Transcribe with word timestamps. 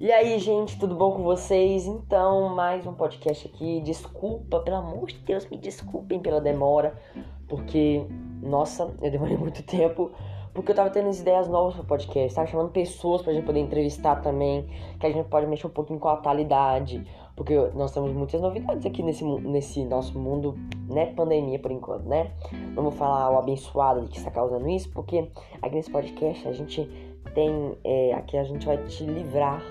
E 0.00 0.10
aí, 0.10 0.38
gente, 0.38 0.78
tudo 0.78 0.94
bom 0.94 1.12
com 1.12 1.22
vocês? 1.22 1.84
Então, 1.84 2.48
mais 2.48 2.86
um 2.86 2.94
podcast 2.94 3.46
aqui. 3.46 3.82
Desculpa, 3.82 4.60
pelo 4.60 4.78
amor 4.78 5.08
de 5.08 5.18
Deus, 5.18 5.46
me 5.50 5.58
desculpem 5.58 6.18
pela 6.18 6.40
demora, 6.40 6.98
porque, 7.46 8.06
nossa, 8.40 8.90
eu 9.02 9.10
demorei 9.10 9.36
muito 9.38 9.62
tempo, 9.62 10.10
porque 10.54 10.70
eu 10.70 10.74
tava 10.74 10.88
tendo 10.88 11.14
ideias 11.14 11.48
novas 11.48 11.74
pro 11.74 11.84
podcast, 11.84 12.34
tava 12.34 12.46
chamando 12.46 12.70
pessoas 12.70 13.20
pra 13.20 13.34
gente 13.34 13.44
poder 13.44 13.60
entrevistar 13.60 14.22
também, 14.22 14.66
que 14.98 15.04
a 15.04 15.12
gente 15.12 15.28
pode 15.28 15.46
mexer 15.46 15.66
um 15.66 15.70
pouquinho 15.70 16.00
com 16.00 16.08
a 16.08 16.14
atualidade, 16.14 17.06
porque 17.36 17.54
nós 17.74 17.92
temos 17.92 18.10
muitas 18.10 18.40
novidades 18.40 18.86
aqui 18.86 19.02
nesse, 19.02 19.22
nesse 19.22 19.84
nosso 19.84 20.18
mundo, 20.18 20.58
né, 20.88 21.12
pandemia 21.14 21.58
por 21.58 21.70
enquanto, 21.70 22.06
né? 22.06 22.32
Não 22.74 22.84
vou 22.84 22.92
falar 22.92 23.30
o 23.30 23.38
abençoado 23.38 24.08
que 24.08 24.16
está 24.16 24.30
causando 24.30 24.66
isso, 24.66 24.90
porque 24.94 25.30
aqui 25.60 25.74
nesse 25.74 25.90
podcast 25.90 26.48
a 26.48 26.52
gente 26.54 27.09
tem, 27.34 27.76
é, 27.84 28.14
aqui 28.14 28.36
a 28.36 28.44
gente 28.44 28.66
vai 28.66 28.78
te 28.84 29.04
livrar 29.04 29.62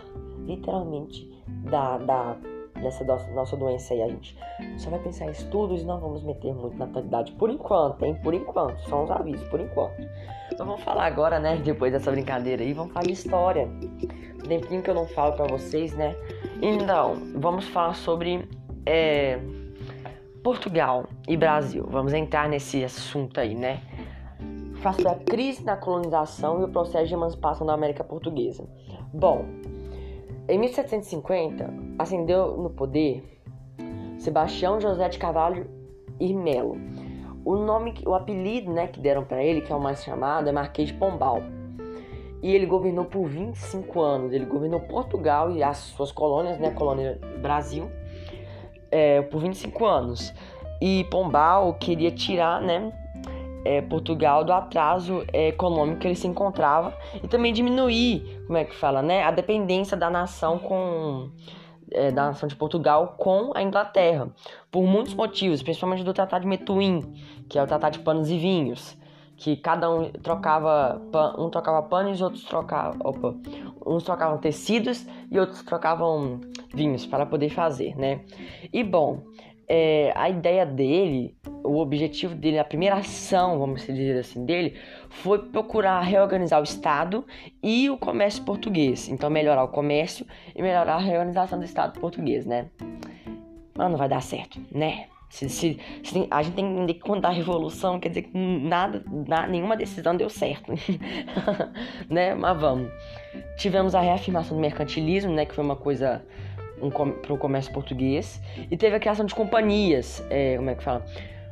literalmente 0.45 1.29
da, 1.69 1.97
da 1.97 2.37
dessa 2.81 3.03
nossa, 3.03 3.29
nossa 3.31 3.57
doença 3.57 3.93
aí. 3.93 4.01
A 4.01 4.07
gente 4.07 4.37
só 4.77 4.89
vai 4.89 4.99
pensar 4.99 5.25
em 5.25 5.31
estudos 5.31 5.81
e 5.81 5.85
não 5.85 5.99
vamos 5.99 6.23
meter 6.23 6.53
muito 6.53 6.77
na 6.77 6.85
atualidade 6.85 7.31
por 7.33 7.49
enquanto, 7.49 8.03
hein? 8.03 8.15
Por 8.23 8.33
enquanto, 8.33 8.79
só 8.87 9.03
uns 9.03 9.11
avisos, 9.11 9.47
por 9.49 9.59
enquanto. 9.59 10.07
Então 10.51 10.65
vamos 10.65 10.81
falar 10.83 11.05
agora, 11.05 11.39
né? 11.39 11.57
Depois 11.57 11.91
dessa 11.91 12.11
brincadeira 12.11 12.63
aí, 12.63 12.73
vamos 12.73 12.93
falar 12.93 13.05
de 13.05 13.13
história. 13.13 13.67
Tempinho 14.47 14.81
que 14.81 14.89
eu 14.89 14.95
não 14.95 15.05
falo 15.05 15.33
pra 15.33 15.45
vocês, 15.45 15.95
né? 15.95 16.15
Então, 16.61 17.15
vamos 17.35 17.67
falar 17.67 17.93
sobre 17.93 18.47
é, 18.85 19.39
Portugal 20.43 21.05
e 21.27 21.37
Brasil. 21.37 21.85
Vamos 21.89 22.13
entrar 22.13 22.49
nesse 22.49 22.83
assunto 22.83 23.39
aí, 23.39 23.53
né? 23.53 23.81
Sobre 24.81 25.09
a 25.09 25.15
crise 25.15 25.63
na 25.63 25.75
colonização 25.75 26.61
e 26.61 26.63
o 26.63 26.69
processo 26.69 27.07
de 27.07 27.13
emancipação 27.13 27.67
da 27.67 27.73
América 27.73 28.01
Portuguesa. 28.01 28.65
Bom, 29.13 29.45
em 30.47 30.57
1750, 30.57 31.73
ascendeu 31.99 32.55
no 32.55 32.69
poder 32.69 33.23
Sebastião 34.17 34.79
José 34.79 35.09
de 35.09 35.19
Carvalho 35.19 35.69
e 36.19 36.33
Melo. 36.33 36.77
O 37.43 37.55
nome, 37.57 37.93
o 38.05 38.13
apelido, 38.13 38.71
né, 38.71 38.87
que 38.87 38.99
deram 38.99 39.25
para 39.25 39.43
ele, 39.43 39.61
que 39.61 39.71
é 39.71 39.75
o 39.75 39.81
mais 39.81 40.03
chamado, 40.03 40.47
é 40.47 40.51
Marquês 40.51 40.87
de 40.87 40.93
Pombal. 40.93 41.41
E 42.41 42.55
ele 42.55 42.65
governou 42.65 43.05
por 43.05 43.27
25 43.27 44.01
anos. 44.01 44.33
Ele 44.33 44.45
governou 44.45 44.79
Portugal 44.79 45.51
e 45.51 45.61
as 45.61 45.77
suas 45.77 46.11
colônias, 46.11 46.57
né, 46.57 46.71
colônia 46.71 47.19
Brasil, 47.41 47.89
é, 48.89 49.21
por 49.23 49.41
25 49.41 49.85
anos. 49.85 50.33
E 50.81 51.03
Pombal 51.11 51.73
queria 51.73 52.11
tirar, 52.11 52.61
né, 52.61 52.93
é, 53.65 53.81
Portugal 53.81 54.43
do 54.43 54.53
atraso 54.53 55.23
é, 55.33 55.49
econômico 55.49 55.99
que 55.99 56.07
ele 56.07 56.15
se 56.15 56.27
encontrava 56.27 56.93
e 57.23 57.27
também 57.27 57.53
diminuir, 57.53 58.43
como 58.45 58.57
é 58.57 58.65
que 58.65 58.75
fala, 58.75 59.01
né, 59.01 59.23
a 59.23 59.31
dependência 59.31 59.95
da 59.95 60.09
nação 60.09 60.57
com 60.57 61.29
é, 61.91 62.11
da 62.11 62.27
nação 62.27 62.47
de 62.47 62.55
Portugal 62.55 63.15
com 63.17 63.51
a 63.55 63.63
Inglaterra, 63.63 64.29
por 64.69 64.83
muitos 64.83 65.13
motivos, 65.13 65.63
principalmente 65.63 66.03
do 66.03 66.13
Tratado 66.13 66.43
de 66.43 66.47
Metuim, 66.47 67.13
que 67.49 67.57
é 67.57 67.63
o 67.63 67.67
Tratado 67.67 67.97
de 67.97 68.03
Panos 68.03 68.29
e 68.29 68.37
Vinhos, 68.37 68.95
que 69.39 69.55
cada 69.55 69.89
um 69.89 70.11
trocava, 70.11 71.01
um 71.37 71.49
trocava 71.49 71.81
panos 71.81 72.21
outros 72.21 72.43
trocavam, 72.43 72.99
opa, 73.03 73.35
uns 73.85 74.03
trocavam 74.03 74.37
tecidos 74.37 75.05
e 75.31 75.39
outros 75.39 75.63
trocavam 75.63 76.41
vinhos 76.73 77.05
para 77.05 77.25
poder 77.25 77.49
fazer, 77.49 77.95
né? 77.97 78.21
E 78.71 78.83
bom, 78.83 79.23
é, 79.71 80.11
a 80.15 80.27
ideia 80.27 80.65
dele, 80.65 81.37
o 81.63 81.77
objetivo 81.77 82.33
dele, 82.33 82.57
a 82.57 82.65
primeira 82.65 82.95
ação, 82.95 83.59
vamos 83.59 83.85
dizer 83.85 84.19
assim, 84.19 84.43
dele, 84.43 84.75
foi 85.09 85.37
procurar 85.37 86.01
reorganizar 86.01 86.59
o 86.59 86.63
Estado 86.63 87.23
e 87.61 87.87
o 87.87 87.95
comércio 87.95 88.43
português. 88.43 89.07
Então, 89.07 89.29
melhorar 89.29 89.63
o 89.63 89.67
comércio 89.67 90.25
e 90.55 90.61
melhorar 90.63 90.95
a 90.95 90.99
reorganização 90.99 91.59
do 91.59 91.65
Estado 91.65 91.99
português, 91.99 92.47
né? 92.47 92.65
Mas 93.77 93.91
não 93.91 93.97
vai 93.97 94.09
dar 94.09 94.23
certo, 94.23 94.59
né? 94.71 95.05
Se, 95.29 95.47
se, 95.47 95.79
se, 96.03 96.27
a 96.31 96.41
gente 96.41 96.55
tem 96.55 96.65
que 96.65 96.71
entender 96.71 96.93
que 96.95 97.01
quando 97.01 97.21
dá 97.21 97.29
revolução, 97.29 97.99
quer 97.99 98.09
dizer 98.09 98.23
que 98.23 98.35
nada, 98.35 99.03
nada 99.27 99.45
nenhuma 99.45 99.77
decisão 99.77 100.17
deu 100.17 100.27
certo, 100.27 100.73
né? 102.09 102.33
Mas 102.33 102.59
vamos. 102.59 102.91
Tivemos 103.55 103.93
a 103.93 104.01
reafirmação 104.01 104.57
do 104.57 104.61
mercantilismo, 104.61 105.31
né? 105.31 105.45
Que 105.45 105.53
foi 105.53 105.63
uma 105.63 105.75
coisa 105.75 106.25
um, 106.81 106.89
para 106.89 107.33
o 107.33 107.37
comércio 107.37 107.71
português. 107.73 108.41
E 108.69 108.77
teve 108.77 108.95
a 108.95 108.99
criação 108.99 109.25
de 109.25 109.35
companhias, 109.35 110.23
é, 110.29 110.57
como 110.57 110.69
é 110.69 110.75
que 110.75 110.83
fala? 110.83 111.05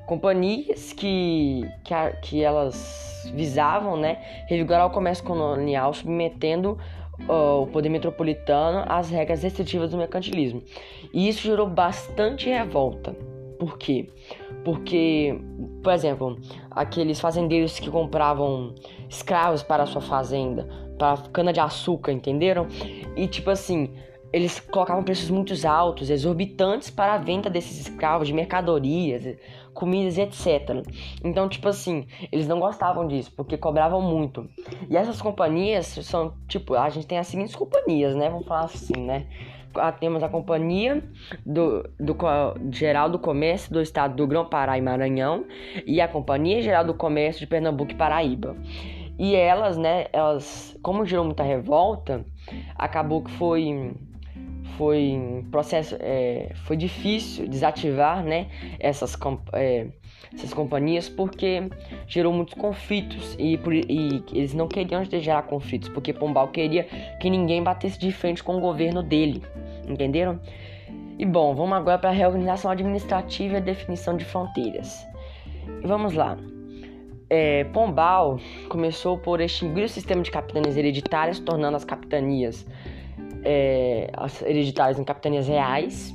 Companhias 0.06 0.94
que, 0.94 1.62
que, 1.84 1.94
a, 1.94 2.12
que 2.12 2.44
elas 2.44 3.30
visavam 3.34 3.98
né, 3.98 4.20
revigorar 4.48 4.88
o 4.88 4.90
comércio 4.90 5.24
colonial, 5.24 5.94
submetendo 5.94 6.78
uh, 7.28 7.64
o 7.64 7.68
poder 7.68 7.90
metropolitano 7.90 8.86
às 8.88 9.10
regras 9.10 9.44
restritivas 9.44 9.92
do 9.92 9.98
mercantilismo. 9.98 10.62
E 11.14 11.28
isso 11.28 11.42
gerou 11.42 11.68
bastante 11.68 12.50
revolta. 12.50 13.16
Por 13.60 13.78
quê? 13.78 14.10
Porque, 14.64 15.40
por 15.82 15.94
exemplo, 15.94 16.38
aqueles 16.70 17.20
fazendeiros 17.20 17.80
que 17.80 17.90
compravam 17.90 18.76
escravos 19.10 19.64
para 19.64 19.84
a 19.84 19.86
sua 19.86 20.02
fazenda, 20.02 20.68
para 20.98 21.18
cana 21.34 21.52
de 21.52 21.60
açúcar, 21.60 22.12
entenderam? 22.12 22.68
E 23.16 23.28
tipo 23.28 23.50
assim, 23.50 23.92
eles 24.38 24.59
colocavam 24.59 25.03
preços 25.03 25.30
muito 25.30 25.53
altos, 25.68 26.09
exorbitantes 26.09 26.90
para 26.90 27.16
a 27.16 27.18
venda 27.18 27.50
desses 27.50 27.80
escravos, 27.80 28.28
de 28.28 28.34
mercadorias, 28.34 29.38
comidas, 29.74 30.18
etc. 30.18 30.84
Então, 31.24 31.50
tipo 31.50 31.68
assim, 31.68 32.08
eles 32.31 32.48
não 32.48 32.59
gostavam 32.59 33.08
disso, 33.08 33.31
porque 33.36 33.58
cobravam 33.58 34.02
muito. 34.02 34.48
E 34.90 34.96
essas 34.96 35.22
companhias 35.22 35.88
são, 35.88 36.34
tipo, 36.48 36.75
a 36.75 36.90
gente 36.90 37.08
tem 37.08 37.18
as 37.18 37.28
seguintes 37.28 37.56
companhias, 37.56 38.16
né? 38.16 38.30
Vamos 38.30 38.48
falar 38.48 38.66
assim, 38.66 38.96
né? 38.96 39.25
Ah, 39.75 39.92
temos 39.92 40.24
a 40.24 40.30
Companhia 40.30 41.04
do, 41.46 41.84
do 42.00 42.16
Geral 42.72 43.09
do 43.09 43.19
Comércio 43.19 43.72
do 43.72 43.81
Estado 43.81 44.16
do 44.16 44.25
Grão-Pará 44.25 44.78
e 44.78 44.81
Maranhão 44.81 45.46
e 45.86 46.02
a 46.02 46.08
Companhia 46.08 46.62
Geral 46.64 46.84
do 46.84 46.96
Comércio 46.96 47.42
de 47.42 47.48
Pernambuco 47.48 47.92
e 47.92 47.96
Paraíba. 47.96 48.56
E 49.19 49.36
elas, 49.36 49.78
né, 49.78 50.08
elas, 50.14 50.78
como 50.81 51.06
gerou 51.06 51.25
muita 51.25 51.44
revolta, 51.44 52.24
acabou 52.75 53.24
que 53.24 53.31
foi 53.31 53.94
foi 54.78 55.44
processo 55.52 55.96
é, 56.00 56.52
foi 56.66 56.78
difícil 56.78 57.48
desativar 57.48 58.24
né 58.24 58.48
essas 58.80 59.18
é, 59.54 59.88
essas 60.34 60.54
companhias 60.54 61.10
porque 61.10 61.70
gerou 62.08 62.32
muitos 62.32 62.54
conflitos 62.54 63.36
e, 63.40 63.60
e 63.90 64.24
eles 64.34 64.54
não 64.54 64.68
queriam 64.68 65.04
gerar 65.06 65.44
conflitos 65.44 65.90
porque 65.90 66.14
Pombal 66.14 66.50
queria 66.50 66.84
que 67.20 67.30
ninguém 67.30 67.64
batesse 67.64 68.00
de 68.00 68.12
frente 68.12 68.44
com 68.44 68.58
o 68.58 68.60
governo 68.60 69.02
dele 69.02 69.42
entenderam? 69.88 70.40
E 71.18 71.26
bom 71.26 71.56
vamos 71.56 71.76
agora 71.76 71.98
para 71.98 72.10
a 72.10 72.14
reorganização 72.14 72.70
administrativa 72.70 73.56
e 73.56 73.58
a 73.58 73.62
definição 73.62 74.16
de 74.16 74.24
fronteiras. 74.24 75.06
Vamos 75.84 76.14
lá. 76.14 76.38
É, 77.30 77.66
Pombal 77.66 78.40
começou 78.70 79.18
por 79.18 79.42
extinguir 79.42 79.84
o 79.84 79.90
sistema 79.90 80.22
de 80.22 80.32
capitanias 80.32 80.78
hereditárias 80.78 81.40
tornando 81.40 81.76
as 81.76 81.84
capitanias 81.84 82.66
é, 83.47 84.12
hereditárias 84.46 85.00
em 85.00 85.06
capitanias 85.06 85.47
reais, 85.47 86.13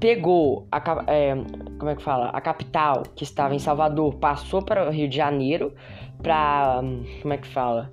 pegou 0.00 0.66
a, 0.72 0.78
é, 1.06 1.34
como 1.78 1.90
é 1.90 1.96
que 1.96 2.02
fala? 2.02 2.30
A 2.30 2.40
capital 2.40 3.02
que 3.14 3.24
estava 3.24 3.54
em 3.54 3.58
Salvador 3.58 4.14
passou 4.14 4.62
para 4.62 4.88
o 4.88 4.90
Rio 4.90 5.08
de 5.08 5.16
Janeiro 5.16 5.74
para 6.22 6.80
como 7.20 7.34
é 7.34 7.36
que 7.36 7.48
fala? 7.48 7.90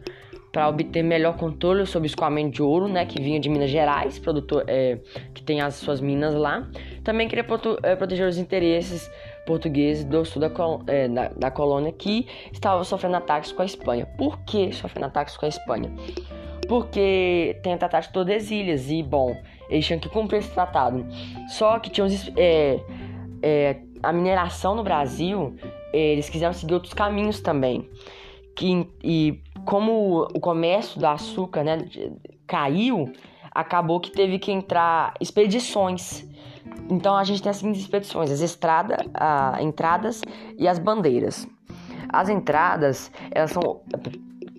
Para 0.51 0.67
obter 0.69 1.03
melhor 1.03 1.35
controle 1.37 1.85
sobre 1.85 2.07
o 2.07 2.09
escoamento 2.09 2.51
de 2.51 2.63
ouro 2.63 2.87
né 2.87 3.05
que 3.05 3.21
vinha 3.21 3.39
de 3.39 3.49
Minas 3.49 3.69
Gerais 3.69 4.17
produtor 4.19 4.63
é, 4.67 4.99
que 5.33 5.43
tem 5.43 5.59
as 5.59 5.75
suas 5.75 5.99
minas 5.99 6.33
lá. 6.33 6.67
Também 7.03 7.27
queria 7.27 7.45
é, 7.83 7.95
proteger 7.95 8.27
os 8.27 8.37
interesses 8.37 9.11
portugueses 9.45 10.05
do 10.05 10.23
sul 10.23 10.41
da, 10.41 10.51
é, 10.87 11.07
da, 11.07 11.29
da 11.29 11.51
colônia 11.51 11.91
que 11.91 12.27
estava 12.53 12.83
sofrendo 12.83 13.15
ataques 13.17 13.51
com 13.51 13.63
a 13.63 13.65
Espanha. 13.65 14.05
Por 14.17 14.39
que 14.41 14.71
sofrendo 14.71 15.07
ataques 15.07 15.35
com 15.35 15.45
a 15.45 15.49
Espanha 15.49 15.91
porque 16.69 17.59
tem 17.63 17.73
o 17.73 17.77
Tratado 17.79 18.05
de 18.05 18.13
Tordesilhas 18.13 18.91
e, 18.91 19.01
bom, 19.01 19.35
eles 19.67 19.85
tinham 19.85 19.99
que 19.99 20.07
cumprir 20.07 20.37
esse 20.37 20.51
tratado. 20.51 21.03
Só 21.49 21.79
que 21.79 21.89
tinham 21.89 22.07
é, 22.37 22.79
é, 23.41 23.77
a 24.03 24.13
mineração 24.13 24.75
no 24.75 24.83
Brasil, 24.83 25.55
eles 25.91 26.29
quiseram 26.29 26.53
seguir 26.53 26.75
outros 26.75 26.93
caminhos 26.93 27.41
também. 27.41 27.89
Que, 28.55 28.87
e 29.03 29.41
como 29.65 30.27
o 30.33 30.39
comércio 30.39 30.99
do 30.99 31.07
açúcar 31.07 31.63
né, 31.63 31.79
caiu, 32.45 33.11
acabou 33.51 33.99
que 33.99 34.11
teve 34.11 34.37
que 34.37 34.51
entrar 34.51 35.15
expedições. 35.19 36.23
Então 36.87 37.17
a 37.17 37.23
gente 37.23 37.41
tem 37.41 37.49
as 37.49 37.57
seguintes 37.57 37.81
expedições: 37.81 38.29
as 38.29 38.41
estradas, 38.41 38.99
as 39.13 39.61
entradas 39.61 40.21
e 40.55 40.67
as 40.67 40.77
bandeiras. 40.77 41.47
As 42.11 42.27
entradas, 42.27 43.11
elas 43.31 43.51
são 43.51 43.81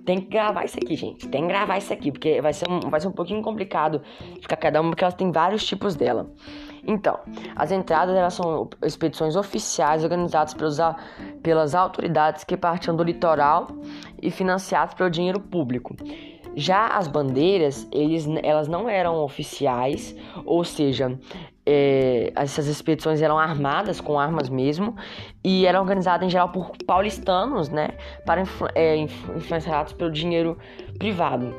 tem 0.04 0.20
que 0.20 0.28
gravar 0.28 0.64
isso 0.64 0.78
aqui, 0.78 0.96
gente. 0.96 1.28
Tem 1.28 1.42
que 1.42 1.48
gravar 1.48 1.78
isso 1.78 1.92
aqui, 1.92 2.10
porque 2.10 2.40
vai 2.40 2.52
ser 2.52 2.68
um, 2.68 2.80
vai 2.80 3.00
ser 3.00 3.08
um 3.08 3.12
pouquinho 3.12 3.42
complicado 3.42 4.02
ficar 4.40 4.56
cada 4.56 4.80
uma, 4.80 4.90
porque 4.90 5.04
elas 5.04 5.14
têm 5.14 5.30
vários 5.30 5.64
tipos 5.64 5.94
dela. 5.94 6.30
Então, 6.86 7.18
as 7.54 7.70
entradas 7.70 8.16
elas 8.16 8.34
são 8.34 8.68
expedições 8.82 9.36
oficiais 9.36 10.02
organizadas 10.02 10.54
pelos, 10.54 10.78
pelas 11.42 11.74
autoridades 11.74 12.44
que 12.44 12.56
partiam 12.56 12.96
do 12.96 13.02
litoral 13.02 13.68
e 14.20 14.30
financiadas 14.30 14.94
pelo 14.94 15.10
dinheiro 15.10 15.40
público. 15.40 15.94
Já 16.56 16.88
as 16.88 17.06
bandeiras, 17.06 17.86
eles, 17.92 18.26
elas 18.42 18.66
não 18.66 18.88
eram 18.88 19.22
oficiais, 19.22 20.16
ou 20.44 20.64
seja, 20.64 21.16
é, 21.66 22.32
essas 22.34 22.66
expedições 22.66 23.20
eram 23.20 23.38
armadas 23.38 24.00
com 24.00 24.18
armas 24.18 24.48
mesmo 24.48 24.96
e 25.44 25.66
eram 25.66 25.80
organizadas 25.80 26.26
em 26.26 26.30
geral 26.30 26.50
por 26.50 26.72
paulistanos, 26.86 27.68
né, 27.68 27.90
para 28.24 28.42
é, 28.74 28.96
influenciados 28.96 29.92
pelo 29.92 30.10
dinheiro 30.10 30.58
privado. 30.98 31.54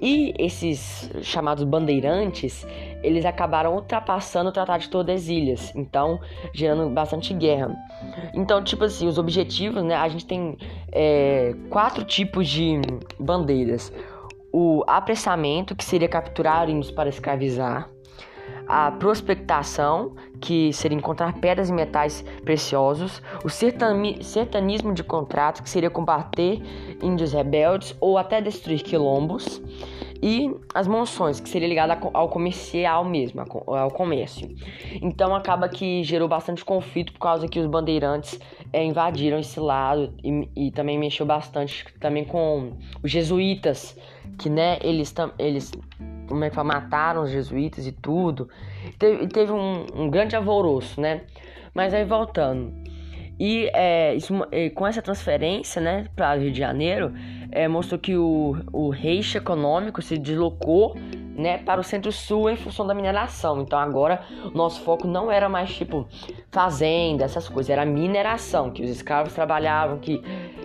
E 0.00 0.34
esses 0.38 1.10
chamados 1.22 1.64
bandeirantes, 1.64 2.66
eles 3.02 3.24
acabaram 3.24 3.74
ultrapassando 3.74 4.50
o 4.50 4.52
Tratado 4.52 4.82
de 4.82 4.90
Tordesilhas, 4.90 5.74
então 5.74 6.20
gerando 6.52 6.88
bastante 6.90 7.32
guerra. 7.32 7.74
Então, 8.34 8.62
tipo 8.62 8.84
assim, 8.84 9.06
os 9.06 9.18
objetivos, 9.18 9.82
né, 9.82 9.94
a 9.94 10.08
gente 10.08 10.26
tem 10.26 10.56
é, 10.92 11.54
quatro 11.70 12.04
tipos 12.04 12.48
de 12.48 12.80
bandeiras. 13.18 13.92
O 14.52 14.82
apressamento, 14.86 15.74
que 15.74 15.84
seria 15.84 16.08
capturar 16.08 16.68
índios 16.70 16.90
para 16.90 17.08
escravizar 17.08 17.90
a 18.66 18.90
prospectação, 18.90 20.14
que 20.40 20.72
seria 20.72 20.96
encontrar 20.96 21.34
pedras 21.34 21.68
e 21.68 21.72
metais 21.72 22.24
preciosos, 22.44 23.22
o 23.44 23.48
sertanismo 23.48 24.92
de 24.92 25.02
contrato, 25.02 25.62
que 25.62 25.70
seria 25.70 25.90
combater 25.90 26.60
índios 27.02 27.32
rebeldes 27.32 27.96
ou 28.00 28.18
até 28.18 28.40
destruir 28.40 28.82
quilombos, 28.82 29.60
e 30.22 30.54
as 30.74 30.86
monções, 30.86 31.40
que 31.40 31.48
seria 31.48 31.68
ligada 31.68 31.98
ao 32.12 32.28
comercial 32.28 33.04
mesmo, 33.04 33.42
ao 33.66 33.90
comércio. 33.90 34.48
Então 35.02 35.34
acaba 35.34 35.68
que 35.68 36.02
gerou 36.02 36.28
bastante 36.28 36.64
conflito 36.64 37.12
por 37.12 37.18
causa 37.18 37.48
que 37.48 37.58
os 37.58 37.66
bandeirantes 37.66 38.40
é, 38.72 38.84
invadiram 38.84 39.38
esse 39.38 39.60
lado 39.60 40.12
e, 40.24 40.48
e, 40.56 40.70
também 40.70 40.98
mexeu 40.98 41.26
bastante 41.26 41.84
também 42.00 42.24
com 42.24 42.72
os 43.02 43.10
jesuítas, 43.10 43.96
que 44.38 44.48
né, 44.48 44.78
eles, 44.82 45.14
eles 45.38 45.72
como 46.26 46.44
é 46.44 46.50
que 46.50 46.54
fala, 46.54 46.74
mataram 46.74 47.22
os 47.22 47.30
jesuítas 47.30 47.86
e 47.86 47.92
tudo. 47.92 48.48
Teve, 48.98 49.26
teve 49.28 49.52
um, 49.52 49.86
um, 49.94 50.10
grande 50.10 50.36
alvoroço, 50.36 51.00
né? 51.00 51.22
Mas 51.74 51.92
aí 51.92 52.04
voltando. 52.04 52.72
E 53.38 53.70
é, 53.74 54.14
isso, 54.14 54.32
com 54.74 54.86
essa 54.86 55.02
transferência 55.02 55.80
né, 55.80 56.06
para 56.16 56.38
o 56.38 56.40
Rio 56.40 56.50
de 56.50 56.58
Janeiro, 56.58 57.12
é, 57.52 57.68
mostrou 57.68 58.00
que 58.00 58.16
o, 58.16 58.56
o 58.72 58.94
eixo 58.94 59.36
econômico 59.36 60.00
se 60.00 60.16
deslocou 60.16 60.96
né, 61.36 61.58
para 61.58 61.78
o 61.78 61.84
centro-sul 61.84 62.48
em 62.48 62.56
função 62.56 62.86
da 62.86 62.94
mineração. 62.94 63.60
Então 63.60 63.78
agora 63.78 64.22
o 64.44 64.56
nosso 64.56 64.80
foco 64.80 65.06
não 65.06 65.30
era 65.30 65.48
mais 65.48 65.74
tipo 65.74 66.08
fazenda, 66.50 67.24
essas 67.24 67.48
coisas, 67.48 67.68
era 67.68 67.84
mineração, 67.84 68.70
que 68.70 68.82
os 68.82 68.88
escravos 68.88 69.34
trabalhavam, 69.34 69.98
que, 69.98 70.18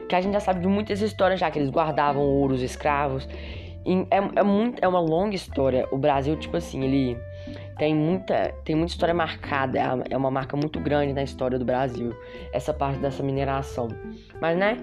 que 0.07 0.15
a 0.15 0.21
gente 0.21 0.33
já 0.33 0.39
sabe 0.39 0.61
de 0.61 0.67
muitas 0.67 1.01
histórias 1.01 1.39
já, 1.39 1.51
que 1.51 1.59
eles 1.59 1.69
guardavam 1.69 2.23
ouro, 2.23 2.53
os 2.53 2.61
escravos. 2.61 3.27
É, 3.85 4.39
é, 4.39 4.43
muito, 4.43 4.83
é 4.83 4.87
uma 4.87 4.99
longa 4.99 5.35
história. 5.35 5.87
O 5.91 5.97
Brasil, 5.97 6.35
tipo 6.35 6.55
assim, 6.57 6.83
ele 6.83 7.17
tem 7.77 7.95
muita, 7.95 8.53
tem 8.63 8.75
muita 8.75 8.91
história 8.91 9.13
marcada. 9.13 9.79
É, 9.79 10.13
é 10.13 10.17
uma 10.17 10.31
marca 10.31 10.55
muito 10.55 10.79
grande 10.79 11.13
na 11.13 11.23
história 11.23 11.57
do 11.57 11.65
Brasil. 11.65 12.15
Essa 12.53 12.73
parte 12.73 12.99
dessa 12.99 13.23
mineração. 13.23 13.87
Mas, 14.39 14.57
né? 14.57 14.77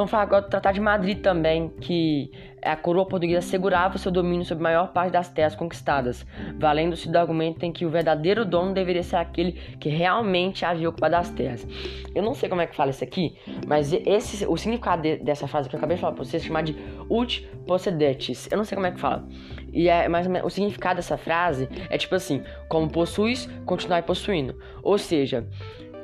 Vamos 0.00 0.12
falar 0.12 0.22
agora 0.22 0.40
do 0.40 0.48
Tratado 0.48 0.76
de 0.76 0.80
Madrid 0.80 1.20
também, 1.20 1.68
que 1.78 2.30
a 2.62 2.74
coroa 2.74 3.04
portuguesa 3.04 3.40
assegurava 3.40 3.98
seu 3.98 4.10
domínio 4.10 4.46
sobre 4.46 4.62
a 4.62 4.68
maior 4.70 4.92
parte 4.94 5.12
das 5.12 5.28
terras 5.28 5.54
conquistadas, 5.54 6.24
valendo-se 6.58 7.06
do 7.06 7.18
argumento 7.18 7.62
em 7.64 7.70
que 7.70 7.84
o 7.84 7.90
verdadeiro 7.90 8.46
dono 8.46 8.72
deveria 8.72 9.02
ser 9.02 9.16
aquele 9.16 9.52
que 9.78 9.90
realmente 9.90 10.64
havia 10.64 10.88
ocupado 10.88 11.16
as 11.16 11.28
terras. 11.28 11.68
Eu 12.14 12.22
não 12.22 12.34
sei 12.34 12.48
como 12.48 12.62
é 12.62 12.66
que 12.66 12.74
fala 12.74 12.92
isso 12.92 13.04
aqui, 13.04 13.36
mas 13.66 13.92
esse, 13.92 14.46
o 14.46 14.56
significado 14.56 15.02
de, 15.02 15.18
dessa 15.18 15.46
frase 15.46 15.68
que 15.68 15.74
eu 15.74 15.78
acabei 15.78 15.96
de 15.96 16.00
falar 16.00 16.14
para 16.14 16.24
vocês 16.24 16.42
é 16.42 16.46
chamado 16.46 16.72
de 16.72 16.78
ut 17.10 17.46
possedetis. 17.66 18.48
Eu 18.50 18.56
não 18.56 18.64
sei 18.64 18.76
como 18.76 18.86
é 18.86 18.92
que 18.92 18.98
fala. 18.98 19.28
E 19.70 19.86
é 19.86 20.08
mais 20.08 20.26
o 20.42 20.48
significado 20.48 20.96
dessa 20.96 21.18
frase 21.18 21.68
é 21.90 21.98
tipo 21.98 22.14
assim: 22.14 22.42
como 22.70 22.90
possuis, 22.90 23.44
continuai 23.66 24.02
possuindo. 24.02 24.58
Ou 24.82 24.96
seja, 24.96 25.46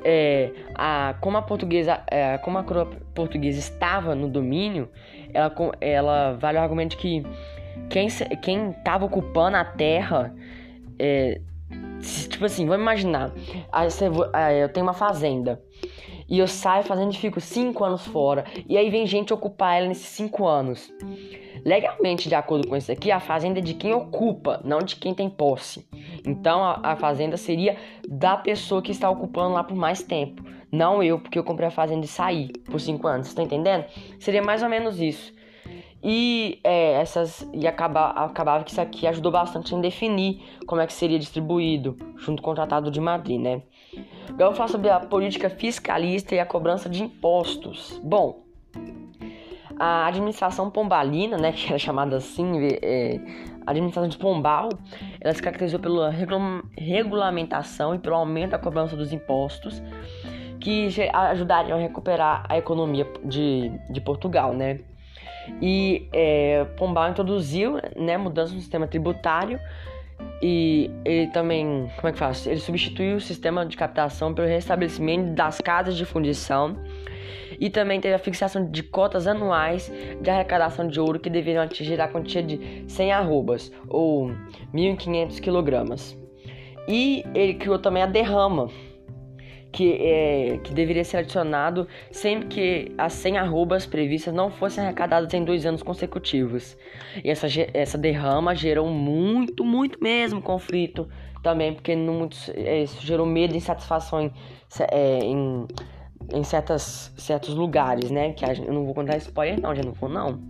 é, 0.03 0.51
a, 0.75 1.15
como 1.21 1.37
a 1.37 1.41
portuguesa, 1.41 2.01
é, 2.07 2.37
como 2.39 2.57
a 2.57 2.63
coroa 2.63 2.85
portuguesa 3.13 3.59
estava 3.59 4.15
no 4.15 4.27
domínio, 4.27 4.89
ela, 5.33 5.53
ela 5.81 6.33
vale 6.33 6.57
o 6.57 6.61
argumento 6.61 6.91
de 6.91 6.97
que 6.97 7.23
quem 7.89 8.07
quem 8.41 8.71
estava 8.71 9.05
ocupando 9.05 9.57
a 9.57 9.65
terra, 9.65 10.33
é, 10.99 11.41
tipo 12.29 12.45
assim, 12.45 12.65
vamos 12.65 12.81
imaginar, 12.81 13.31
eu 14.59 14.69
tenho 14.69 14.85
uma 14.85 14.93
fazenda 14.93 15.61
e 16.29 16.39
eu 16.39 16.47
saio 16.47 16.83
fazendo 16.83 17.13
e 17.13 17.17
fico 17.17 17.39
cinco 17.39 17.83
anos 17.83 18.05
fora 18.05 18.45
e 18.67 18.77
aí 18.77 18.89
vem 18.89 19.05
gente 19.05 19.33
ocupar 19.33 19.77
ela 19.77 19.87
nesses 19.87 20.07
cinco 20.07 20.45
anos. 20.45 20.91
Legalmente, 21.65 22.29
de 22.29 22.35
acordo 22.35 22.67
com 22.67 22.75
isso 22.75 22.91
aqui, 22.91 23.11
a 23.11 23.19
fazenda 23.19 23.59
é 23.59 23.61
de 23.61 23.73
quem 23.73 23.93
ocupa, 23.93 24.61
não 24.63 24.79
de 24.79 24.95
quem 24.95 25.13
tem 25.13 25.29
posse. 25.29 25.87
Então 26.25 26.63
a, 26.63 26.79
a 26.83 26.95
fazenda 26.95 27.35
seria 27.35 27.77
da 28.07 28.37
pessoa 28.37 28.81
que 28.81 28.91
está 28.91 29.09
ocupando 29.09 29.53
lá 29.53 29.63
por 29.63 29.75
mais 29.75 30.01
tempo. 30.01 30.43
Não 30.71 31.01
eu, 31.01 31.19
porque 31.19 31.39
eu 31.39 31.43
comprei 31.43 31.67
a 31.67 31.71
fazenda 31.71 32.05
e 32.05 32.07
saí 32.07 32.49
por 32.69 32.79
cinco 32.79 33.07
anos. 33.07 33.33
Tá 33.33 33.41
entendendo? 33.41 33.85
Seria 34.19 34.41
mais 34.41 34.61
ou 34.63 34.69
menos 34.69 34.99
isso. 34.99 35.33
E 36.03 36.59
é, 36.63 36.93
essas 36.93 37.47
e 37.53 37.67
acaba, 37.67 38.11
acabava 38.11 38.63
que 38.63 38.71
isso 38.71 38.81
aqui 38.81 39.07
ajudou 39.07 39.31
bastante 39.31 39.73
em 39.73 39.81
definir 39.81 40.41
como 40.65 40.79
é 40.79 40.87
que 40.87 40.93
seria 40.93 41.17
distribuído 41.17 41.97
junto 42.17 42.41
com 42.41 42.51
o 42.51 42.55
Tratado 42.55 42.91
de 42.91 43.01
Madrid, 43.01 43.41
né? 43.41 43.63
Agora 43.93 44.43
eu 44.43 44.47
vou 44.47 44.55
falar 44.55 44.69
sobre 44.69 44.89
a 44.89 44.99
política 44.99 45.49
fiscalista 45.49 46.35
e 46.35 46.39
a 46.39 46.45
cobrança 46.45 46.89
de 46.89 47.03
impostos. 47.03 47.99
Bom, 48.03 48.43
a 49.79 50.07
administração 50.07 50.69
pombalina, 50.69 51.37
né, 51.37 51.51
que 51.53 51.67
era 51.67 51.79
chamada 51.79 52.17
assim, 52.17 52.67
é, 52.81 53.19
a 53.65 53.71
administração 53.71 54.09
de 54.09 54.17
Pombal, 54.17 54.69
ela 55.19 55.33
se 55.33 55.41
caracterizou 55.41 55.79
pela 55.79 56.09
regulamentação 56.77 57.93
e 57.93 57.99
pelo 57.99 58.15
aumento 58.15 58.51
da 58.51 58.59
cobrança 58.59 58.95
dos 58.95 59.11
impostos, 59.11 59.81
que 60.59 60.89
ajudariam 61.13 61.77
a 61.77 61.81
recuperar 61.81 62.45
a 62.49 62.57
economia 62.57 63.05
de, 63.23 63.71
de 63.89 64.01
Portugal, 64.01 64.53
né? 64.53 64.79
E 65.61 66.09
é, 66.11 66.65
Pombal 66.77 67.09
introduziu 67.09 67.79
né, 67.95 68.17
mudanças 68.17 68.53
no 68.53 68.59
sistema 68.59 68.87
tributário 68.87 69.59
e 70.41 70.91
ele 71.03 71.27
também, 71.27 71.89
como 71.95 72.09
é 72.09 72.11
que 72.11 72.19
faz? 72.19 72.45
Ele 72.45 72.59
substituiu 72.59 73.17
o 73.17 73.21
sistema 73.21 73.65
de 73.65 73.75
captação 73.75 74.33
pelo 74.33 74.47
restabelecimento 74.47 75.33
das 75.33 75.59
casas 75.59 75.95
de 75.95 76.05
fundição 76.05 76.77
e 77.59 77.69
também 77.69 77.99
teve 77.99 78.13
a 78.13 78.19
fixação 78.19 78.69
de 78.69 78.83
cotas 78.83 79.25
anuais 79.25 79.91
de 80.21 80.29
arrecadação 80.29 80.87
de 80.87 80.99
ouro 80.99 81.19
que 81.19 81.29
deveriam 81.29 81.63
atingir 81.63 81.99
a 81.99 82.07
quantia 82.07 82.43
de 82.43 82.83
100 82.87 83.11
arrobas, 83.11 83.71
ou 83.87 84.31
1.500 84.73 85.39
quilogramas. 85.39 86.17
E 86.87 87.25
ele 87.33 87.55
criou 87.55 87.79
também 87.79 88.03
a 88.03 88.05
derrama, 88.05 88.69
que, 89.71 89.93
é, 89.93 90.59
que 90.63 90.73
deveria 90.73 91.03
ser 91.03 91.17
adicionado 91.17 91.87
sempre 92.11 92.47
que 92.47 92.91
as 92.97 93.13
100 93.13 93.37
arrobas 93.37 93.85
previstas 93.85 94.33
não 94.33 94.49
fossem 94.49 94.83
arrecadadas 94.83 95.33
em 95.33 95.43
dois 95.43 95.65
anos 95.65 95.83
consecutivos. 95.83 96.77
E 97.23 97.29
essa, 97.29 97.47
essa 97.73 97.97
derrama 97.97 98.55
gerou 98.55 98.87
muito, 98.89 99.63
muito 99.63 100.01
mesmo 100.01 100.41
conflito 100.41 101.07
também, 101.43 101.73
porque 101.73 101.91
é, 102.55 102.83
isso 102.83 103.05
gerou 103.05 103.25
medo 103.25 103.53
e 103.53 103.57
insatisfação 103.57 104.21
em, 104.21 104.31
é, 104.91 105.19
em 105.19 105.67
em 106.33 106.43
certas, 106.43 107.13
certos 107.17 107.53
lugares, 107.55 108.11
né? 108.11 108.33
Que 108.33 108.45
eu 108.45 108.73
não 108.73 108.85
vou 108.85 108.93
contar 108.93 109.17
spoiler 109.17 109.59
não, 109.59 109.73
já 109.73 109.83
não 109.83 109.93
vou 109.93 110.09
não. 110.09 110.41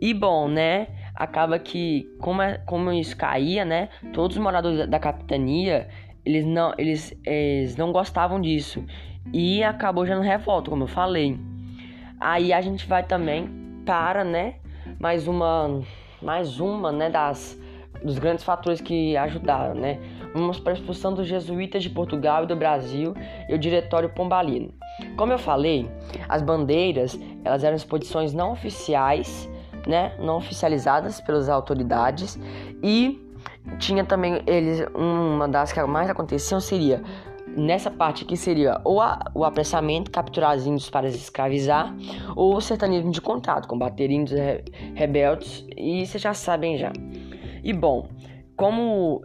E 0.00 0.12
bom, 0.12 0.48
né? 0.48 0.88
Acaba 1.14 1.58
que 1.58 2.10
como, 2.20 2.42
é, 2.42 2.58
como 2.66 2.92
isso 2.92 3.16
caía, 3.16 3.64
né? 3.64 3.88
Todos 4.12 4.36
os 4.36 4.42
moradores 4.42 4.88
da 4.88 4.98
capitania, 4.98 5.88
eles 6.24 6.44
não, 6.44 6.72
eles, 6.78 7.14
eles 7.24 7.76
não 7.76 7.92
gostavam 7.92 8.40
disso. 8.40 8.84
E 9.32 9.62
acabou 9.62 10.04
no 10.04 10.20
revolta, 10.20 10.70
como 10.70 10.84
eu 10.84 10.88
falei. 10.88 11.38
Aí 12.20 12.52
a 12.52 12.60
gente 12.60 12.86
vai 12.86 13.02
também 13.02 13.48
para, 13.84 14.24
né? 14.24 14.56
Mais 14.98 15.26
uma, 15.26 15.82
mais 16.22 16.60
uma, 16.60 16.92
né? 16.92 17.10
Das 17.10 17.58
dos 18.02 18.18
grandes 18.18 18.44
fatores 18.44 18.80
que 18.80 19.16
ajudaram, 19.16 19.74
né? 19.74 19.98
Vamos 20.34 20.60
para 20.60 20.72
a 20.72 20.74
expulsão 20.74 21.14
dos 21.14 21.26
jesuítas 21.26 21.82
de 21.82 21.88
Portugal 21.88 22.44
e 22.44 22.46
do 22.46 22.54
Brasil 22.54 23.14
e 23.48 23.54
o 23.54 23.58
diretório 23.58 24.10
pombalino. 24.10 24.74
Como 25.16 25.32
eu 25.32 25.38
falei, 25.38 25.88
as 26.28 26.42
bandeiras 26.42 27.18
elas 27.44 27.64
eram 27.64 27.76
exposições 27.76 28.34
não 28.34 28.52
oficiais, 28.52 29.48
né, 29.86 30.14
não 30.18 30.36
oficializadas 30.36 31.20
pelas 31.20 31.48
autoridades 31.48 32.38
e 32.82 33.23
tinha 33.78 34.04
também 34.04 34.42
eles 34.46 34.86
uma 34.94 35.48
das 35.48 35.72
que 35.72 35.82
mais 35.84 36.08
aconteciam 36.08 36.60
seria 36.60 37.02
nessa 37.56 37.90
parte 37.90 38.24
aqui 38.24 38.36
seria 38.36 38.80
ou 38.84 39.00
a, 39.00 39.30
o 39.34 39.44
apressamento, 39.44 40.10
capturar 40.10 40.56
os 40.56 40.66
índios 40.66 40.90
para 40.90 41.08
escravizar, 41.08 41.94
ou 42.34 42.56
o 42.56 42.60
sertanismo 42.60 43.10
de 43.10 43.20
contato, 43.20 43.68
combater 43.68 44.10
índios 44.10 44.38
re, 44.38 44.64
rebeldes, 44.94 45.66
e 45.76 46.04
vocês 46.04 46.22
já 46.22 46.34
sabem 46.34 46.76
já. 46.76 46.92
E 47.62 47.72
bom, 47.72 48.08
como 48.56 49.24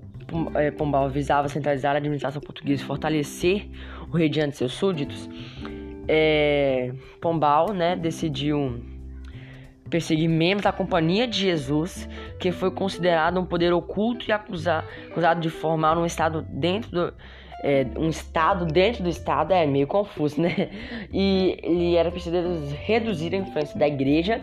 é, 0.55 0.71
Pombal 0.71 1.09
visava 1.09 1.47
centralizar 1.47 1.95
a 1.95 1.97
administração 1.97 2.41
portuguesa 2.41 2.83
e 2.83 2.85
fortalecer 2.85 3.67
o 4.11 4.15
rei 4.15 4.29
diante 4.29 4.51
de 4.51 4.57
seus 4.57 4.73
súditos, 4.73 5.29
é, 6.07 6.91
Pombal 7.21 7.73
né, 7.73 7.95
decidiu 7.95 8.81
perseguir 9.89 10.29
membros 10.29 10.63
da 10.63 10.71
Companhia 10.71 11.27
de 11.27 11.39
Jesus, 11.39 12.07
que 12.39 12.51
foi 12.51 12.71
considerado 12.71 13.39
um 13.39 13.45
poder 13.45 13.73
oculto 13.73 14.25
e 14.29 14.31
acusar, 14.31 14.85
acusado 15.09 15.41
de 15.41 15.49
formar 15.49 15.97
um 15.97 16.05
estado 16.05 16.41
dentro 16.49 16.91
do 16.91 17.13
é, 17.61 17.85
um 17.97 18.09
estado 18.09 18.65
dentro 18.65 19.03
do 19.03 19.09
estado 19.09 19.53
é 19.53 19.65
meio 19.65 19.85
confuso, 19.85 20.41
né? 20.41 20.69
E, 21.11 21.59
e 21.61 21.95
era 21.97 22.09
preciso 22.09 22.35
reduzir 22.85 23.35
a 23.35 23.37
influência 23.37 23.77
da 23.77 23.87
igreja 23.87 24.41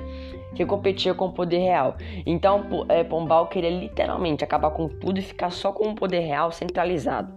que 0.55 0.67
competia 0.67 1.15
com 1.15 1.27
o 1.27 1.33
poder 1.33 1.59
real. 1.59 1.97
Então, 2.27 2.87
é, 2.89 3.05
Pombal 3.05 3.47
queria 3.47 3.71
literalmente 3.71 4.45
acabar 4.45 4.71
com 4.71 4.89
tudo 4.89 5.19
e 5.19 5.23
ficar 5.23 5.51
só 5.51 5.73
com 5.73 5.91
o 5.91 5.95
poder 5.95 6.21
real 6.21 6.51
centralizado. 6.53 7.33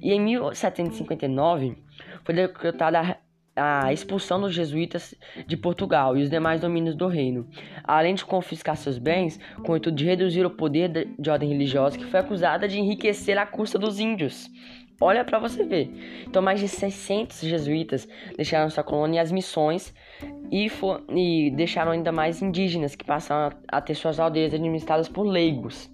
E 0.00 0.12
em 0.12 0.20
1759 0.20 1.76
foi 2.24 2.34
decretada 2.34 3.18
a 3.60 3.92
expulsão 3.92 4.40
dos 4.40 4.54
jesuítas 4.54 5.14
de 5.46 5.56
Portugal 5.56 6.16
e 6.16 6.22
os 6.22 6.30
demais 6.30 6.60
domínios 6.60 6.94
do 6.94 7.06
reino, 7.06 7.46
além 7.84 8.14
de 8.14 8.24
confiscar 8.24 8.76
seus 8.76 8.96
bens, 8.96 9.38
com 9.64 9.72
o 9.72 9.76
intuito 9.76 9.92
de 9.92 10.04
reduzir 10.04 10.46
o 10.46 10.50
poder 10.50 11.08
de 11.18 11.30
ordem 11.30 11.48
religiosa 11.50 11.98
que 11.98 12.06
foi 12.06 12.20
acusada 12.20 12.66
de 12.66 12.78
enriquecer 12.78 13.36
à 13.36 13.44
custa 13.44 13.78
dos 13.78 14.00
índios. 14.00 14.48
Olha 15.02 15.24
para 15.24 15.38
você 15.38 15.64
ver. 15.64 15.90
Então, 16.26 16.42
mais 16.42 16.60
de 16.60 16.68
600 16.68 17.40
jesuítas 17.40 18.06
deixaram 18.36 18.68
sua 18.68 18.84
colônia 18.84 19.18
e 19.18 19.20
as 19.20 19.32
missões 19.32 19.94
e, 20.50 20.68
for, 20.68 21.02
e 21.08 21.50
deixaram 21.50 21.92
ainda 21.92 22.12
mais 22.12 22.42
indígenas 22.42 22.94
que 22.94 23.04
passaram 23.04 23.56
a, 23.66 23.80
ter 23.80 23.94
suas 23.94 24.20
aldeias 24.20 24.52
administradas 24.52 25.08
por 25.08 25.22
leigos. 25.22 25.90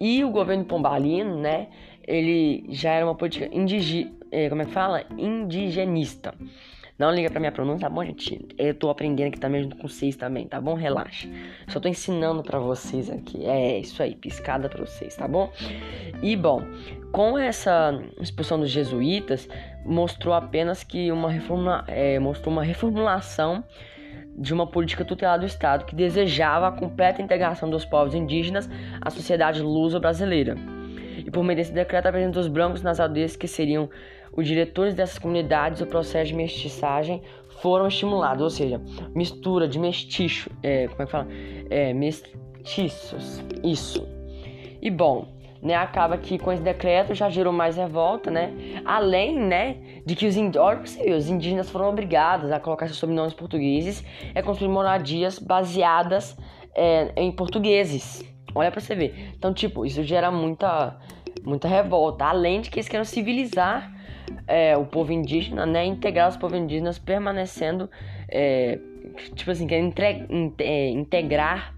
E 0.00 0.24
o 0.24 0.30
governo 0.30 0.64
pombalino, 0.64 1.38
né, 1.38 1.68
ele 2.06 2.64
já 2.70 2.92
era 2.92 3.04
uma 3.04 3.14
política 3.14 3.48
indígena, 3.52 4.10
é, 4.10 4.17
como 4.48 4.62
é 4.62 4.64
que 4.64 4.72
fala? 4.72 5.04
Indigenista. 5.16 6.34
Não 6.98 7.12
liga 7.12 7.30
pra 7.30 7.38
minha 7.38 7.52
pronúncia, 7.52 7.88
tá 7.88 7.94
bom, 7.94 8.04
gente? 8.04 8.44
Eu 8.58 8.74
tô 8.74 8.90
aprendendo 8.90 9.28
aqui 9.28 9.38
também 9.38 9.62
junto 9.62 9.76
com 9.76 9.86
vocês 9.86 10.16
também, 10.16 10.48
tá 10.48 10.60
bom? 10.60 10.74
Relaxa. 10.74 11.28
Só 11.68 11.78
tô 11.78 11.88
ensinando 11.88 12.42
pra 12.42 12.58
vocês 12.58 13.08
aqui. 13.08 13.46
É 13.46 13.78
isso 13.78 14.02
aí, 14.02 14.16
piscada 14.16 14.68
pra 14.68 14.84
vocês, 14.84 15.14
tá 15.14 15.28
bom? 15.28 15.48
E 16.20 16.34
bom, 16.34 16.60
com 17.12 17.38
essa 17.38 17.96
expulsão 18.20 18.58
dos 18.58 18.70
jesuítas, 18.70 19.48
mostrou 19.86 20.34
apenas 20.34 20.82
que 20.82 21.12
uma 21.12 21.30
reformula, 21.30 21.84
é, 21.86 22.18
mostrou 22.18 22.52
uma 22.52 22.64
reformulação 22.64 23.62
de 24.36 24.52
uma 24.52 24.66
política 24.66 25.04
tutelada 25.04 25.40
do 25.40 25.46
Estado 25.46 25.84
que 25.84 25.94
desejava 25.94 26.66
a 26.66 26.72
completa 26.72 27.22
integração 27.22 27.70
dos 27.70 27.84
povos 27.84 28.12
indígenas 28.12 28.68
à 29.00 29.08
sociedade 29.08 29.62
luso-brasileira. 29.62 30.56
E 31.24 31.30
por 31.30 31.44
meio 31.44 31.56
desse 31.56 31.72
decreto 31.72 32.06
apresentou 32.06 32.40
os 32.40 32.48
brancos 32.48 32.82
nas 32.82 32.98
aldeias 32.98 33.36
que 33.36 33.46
seriam 33.46 33.88
os 34.36 34.46
diretores 34.46 34.94
dessas 34.94 35.18
comunidades, 35.18 35.80
o 35.80 35.86
processo 35.86 36.28
de 36.28 36.34
mestiçagem 36.34 37.22
foram 37.60 37.88
estimulados, 37.88 38.42
ou 38.42 38.50
seja, 38.50 38.80
mistura 39.14 39.66
de 39.66 39.78
mestiço, 39.78 40.50
é, 40.62 40.86
como 40.88 41.02
é 41.02 41.06
que 41.06 41.12
fala? 41.12 41.28
É, 41.70 41.92
mestiços, 41.92 43.42
isso. 43.64 44.06
E 44.80 44.90
bom, 44.90 45.26
né, 45.60 45.74
acaba 45.74 46.16
que 46.16 46.38
com 46.38 46.52
esse 46.52 46.62
decreto 46.62 47.14
já 47.14 47.28
gerou 47.28 47.52
mais 47.52 47.76
revolta, 47.76 48.30
né? 48.30 48.52
Além, 48.84 49.38
né, 49.38 49.76
de 50.06 50.14
que 50.14 50.26
os, 50.26 50.36
os 50.36 51.28
indígenas 51.28 51.68
foram 51.68 51.88
obrigados 51.88 52.52
a 52.52 52.60
colocar 52.60 52.86
seus 52.86 52.98
sobrenomes 52.98 53.34
portugueses 53.34 54.04
e 54.34 54.42
construir 54.42 54.68
moradias 54.68 55.38
baseadas 55.38 56.36
é, 56.74 57.12
em 57.16 57.32
portugueses. 57.32 58.24
Olha 58.54 58.70
pra 58.70 58.80
você 58.80 58.94
ver. 58.94 59.32
Então, 59.36 59.52
tipo, 59.52 59.84
isso 59.84 60.02
gera 60.04 60.30
muita, 60.30 60.96
muita 61.44 61.66
revolta. 61.68 62.24
Além 62.24 62.60
de 62.60 62.70
que 62.70 62.78
eles 62.78 62.88
querem 62.88 63.04
civilizar 63.04 63.97
é, 64.46 64.76
o 64.76 64.84
povo 64.84 65.12
indígena, 65.12 65.66
né, 65.66 65.84
integrar 65.84 66.28
os 66.28 66.36
povos 66.36 66.58
indígenas 66.58 66.98
permanecendo, 66.98 67.88
é, 68.28 68.78
tipo 69.34 69.50
assim, 69.50 69.66
quer 69.66 69.78
entre, 69.78 70.26
é, 70.58 70.90
integrar 70.90 71.74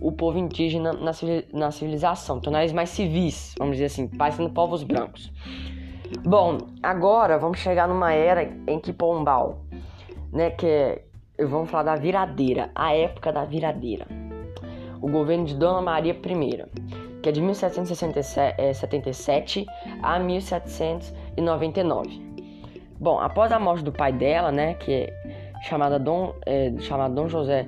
o 0.00 0.10
povo 0.10 0.38
indígena 0.38 0.92
na, 0.92 1.12
na 1.52 1.70
civilização, 1.70 2.40
tornar 2.40 2.60
eles 2.60 2.72
mais 2.72 2.90
civis, 2.90 3.54
vamos 3.58 3.76
dizer 3.76 3.86
assim, 3.86 4.08
parecendo 4.08 4.50
povos 4.50 4.82
brancos. 4.82 5.32
Bom, 6.24 6.58
agora 6.82 7.38
vamos 7.38 7.60
chegar 7.60 7.88
numa 7.88 8.12
era 8.12 8.52
em 8.66 8.78
que 8.78 8.92
Pombal, 8.92 9.62
né, 10.32 10.50
que 10.50 10.66
é, 10.66 11.02
vamos 11.38 11.70
falar 11.70 11.84
da 11.84 11.96
viradeira, 11.96 12.70
a 12.74 12.94
época 12.94 13.32
da 13.32 13.44
viradeira. 13.44 14.06
O 15.00 15.08
governo 15.08 15.44
de 15.44 15.54
Dona 15.54 15.80
Maria 15.80 16.12
I, 16.12 16.18
que 17.22 17.28
é 17.28 17.32
de 17.32 17.40
1777 17.40 19.66
a 20.02 20.18
1799. 21.36 22.32
Bom, 22.98 23.18
após 23.18 23.50
a 23.50 23.58
morte 23.58 23.82
do 23.82 23.92
pai 23.92 24.12
dela, 24.12 24.52
né, 24.52 24.74
que 24.74 24.92
é 24.92 25.12
chamada 25.62 25.98
Dom, 25.98 26.34
é, 26.46 26.72
chamada 26.80 27.12
Dom 27.14 27.28
José 27.28 27.66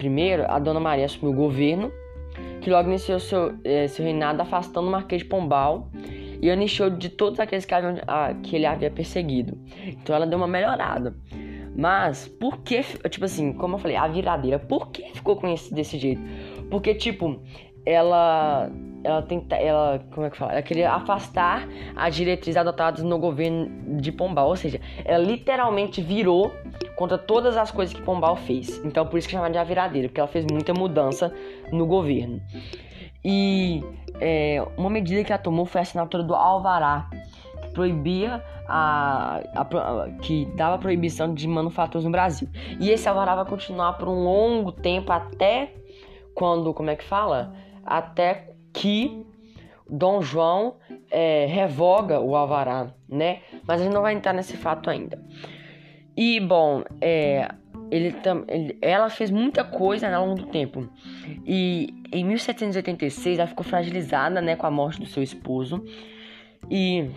I, 0.00 0.34
a 0.46 0.58
Dona 0.58 0.80
Maria 0.80 1.06
assumiu 1.06 1.32
o 1.32 1.36
governo, 1.36 1.90
que 2.60 2.70
logo 2.70 2.88
iniciou 2.88 3.18
seu, 3.18 3.54
é, 3.64 3.88
seu 3.88 4.04
reinado 4.04 4.42
afastando 4.42 4.88
o 4.88 4.90
Marquês 4.90 5.22
de 5.22 5.28
Pombal 5.28 5.88
e 6.40 6.50
anistiou 6.50 6.90
de 6.90 7.08
todos 7.08 7.40
aqueles 7.40 7.64
que, 7.64 7.74
haviam, 7.74 7.96
a, 8.06 8.34
que 8.34 8.56
ele 8.56 8.66
havia 8.66 8.90
perseguido. 8.90 9.58
Então 9.86 10.14
ela 10.14 10.26
deu 10.26 10.38
uma 10.38 10.46
melhorada. 10.46 11.16
Mas, 11.74 12.26
por 12.26 12.58
que, 12.58 12.82
tipo 13.08 13.24
assim, 13.24 13.52
como 13.52 13.76
eu 13.76 13.78
falei, 13.78 13.96
a 13.96 14.08
viradeira, 14.08 14.58
por 14.58 14.88
que 14.88 15.14
ficou 15.14 15.36
conhecido 15.36 15.76
desse 15.76 15.96
jeito? 15.96 16.20
Porque, 16.68 16.92
tipo, 16.92 17.40
ela 17.86 18.68
ela 19.04 19.22
tenta, 19.22 19.56
ela, 19.56 20.00
como 20.12 20.26
é 20.26 20.30
que 20.30 20.36
fala? 20.36 20.52
Ela 20.52 20.62
queria 20.62 20.92
afastar 20.92 21.68
as 21.94 22.14
diretrizes 22.14 22.56
adotadas 22.56 23.02
no 23.02 23.18
governo 23.18 23.98
de 24.00 24.10
Pombal, 24.10 24.48
ou 24.48 24.56
seja, 24.56 24.80
ela 25.04 25.24
literalmente 25.24 26.02
virou 26.02 26.52
contra 26.96 27.16
todas 27.16 27.56
as 27.56 27.70
coisas 27.70 27.94
que 27.94 28.02
Pombal 28.02 28.36
fez. 28.36 28.84
Então, 28.84 29.06
por 29.06 29.18
isso 29.18 29.28
que 29.28 29.32
chama 29.32 29.50
de 29.50 29.58
a 29.58 29.64
viradeira, 29.64 30.08
porque 30.08 30.20
ela 30.20 30.28
fez 30.28 30.44
muita 30.50 30.74
mudança 30.74 31.32
no 31.70 31.86
governo. 31.86 32.40
E 33.24 33.82
é, 34.20 34.64
uma 34.76 34.90
medida 34.90 35.22
que 35.24 35.32
ela 35.32 35.40
tomou 35.40 35.64
foi 35.64 35.80
a 35.80 35.82
assinatura 35.82 36.22
do 36.22 36.34
Alvará, 36.34 37.08
que 37.62 37.70
proibia 37.70 38.42
a, 38.68 39.40
a, 39.54 39.60
a, 39.62 40.10
que 40.22 40.44
dava 40.56 40.78
proibição 40.78 41.32
de 41.32 41.46
manufaturas 41.46 42.04
no 42.04 42.10
Brasil. 42.10 42.48
E 42.80 42.90
esse 42.90 43.08
Alvará 43.08 43.34
vai 43.34 43.44
continuar 43.44 43.94
por 43.94 44.08
um 44.08 44.24
longo 44.24 44.72
tempo 44.72 45.12
até 45.12 45.72
quando, 46.34 46.74
como 46.74 46.90
é 46.90 46.96
que 46.96 47.04
fala? 47.04 47.52
Até 47.84 48.47
que 48.78 49.26
Dom 49.90 50.22
João 50.22 50.76
é, 51.10 51.46
revoga 51.46 52.20
o 52.20 52.36
alvará, 52.36 52.94
né? 53.08 53.40
Mas 53.66 53.80
a 53.80 53.84
gente 53.84 53.92
não 53.92 54.02
vai 54.02 54.14
entrar 54.14 54.32
nesse 54.32 54.56
fato 54.56 54.88
ainda. 54.88 55.20
E 56.16 56.38
bom, 56.38 56.84
é, 57.00 57.48
ele, 57.90 58.14
ele, 58.46 58.78
ela 58.80 59.10
fez 59.10 59.30
muita 59.32 59.64
coisa 59.64 60.08
ao 60.14 60.26
longo 60.26 60.42
do 60.42 60.46
tempo. 60.46 60.88
E 61.44 61.92
em 62.12 62.24
1786 62.24 63.38
ela 63.38 63.48
ficou 63.48 63.64
fragilizada, 63.64 64.40
né, 64.40 64.54
com 64.54 64.66
a 64.66 64.70
morte 64.70 65.00
do 65.00 65.06
seu 65.06 65.22
esposo 65.24 65.84
e, 66.70 67.10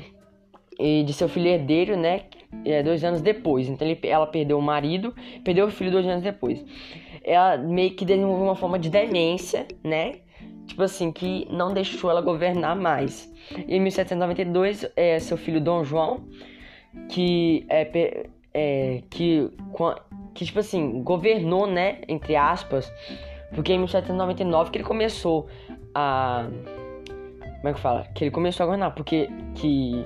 e 0.79 1.03
de 1.03 1.13
seu 1.13 1.29
filho 1.29 1.47
herdeiro, 1.47 1.95
né, 1.95 2.23
é, 2.65 2.81
dois 2.81 3.03
anos 3.03 3.21
depois. 3.21 3.69
Então 3.69 3.87
ele, 3.87 3.99
ela 4.03 4.25
perdeu 4.25 4.57
o 4.57 4.61
marido, 4.61 5.13
perdeu 5.43 5.67
o 5.67 5.71
filho 5.71 5.91
dois 5.91 6.07
anos 6.07 6.23
depois. 6.23 6.63
Ela 7.23 7.55
meio 7.57 7.91
que 7.91 8.03
desenvolveu 8.03 8.45
uma 8.45 8.55
forma 8.55 8.79
de 8.79 8.89
demência, 8.89 9.67
né? 9.83 10.21
Tipo 10.67 10.83
assim, 10.83 11.11
que 11.11 11.47
não 11.49 11.73
deixou 11.73 12.09
ela 12.09 12.21
governar 12.21 12.75
mais. 12.75 13.31
E 13.67 13.75
em 13.75 13.79
1792, 13.79 14.85
é, 14.95 15.19
seu 15.19 15.37
filho 15.37 15.59
Dom 15.59 15.83
João, 15.83 16.23
que 17.09 17.65
é, 17.69 18.25
é 18.53 19.03
que, 19.09 19.49
que 20.33 20.45
tipo 20.45 20.59
assim, 20.59 21.01
governou, 21.03 21.67
né, 21.67 22.01
entre 22.07 22.35
aspas, 22.35 22.91
porque 23.53 23.73
em 23.73 23.77
1799 23.77 24.71
que 24.71 24.77
ele 24.77 24.85
começou 24.85 25.47
a 25.93 26.47
como 27.57 27.69
é 27.69 27.73
que 27.73 27.79
fala? 27.79 28.07
Que 28.15 28.23
ele 28.23 28.31
começou 28.31 28.63
a 28.63 28.65
governar, 28.65 28.95
porque 28.95 29.29
que 29.55 30.03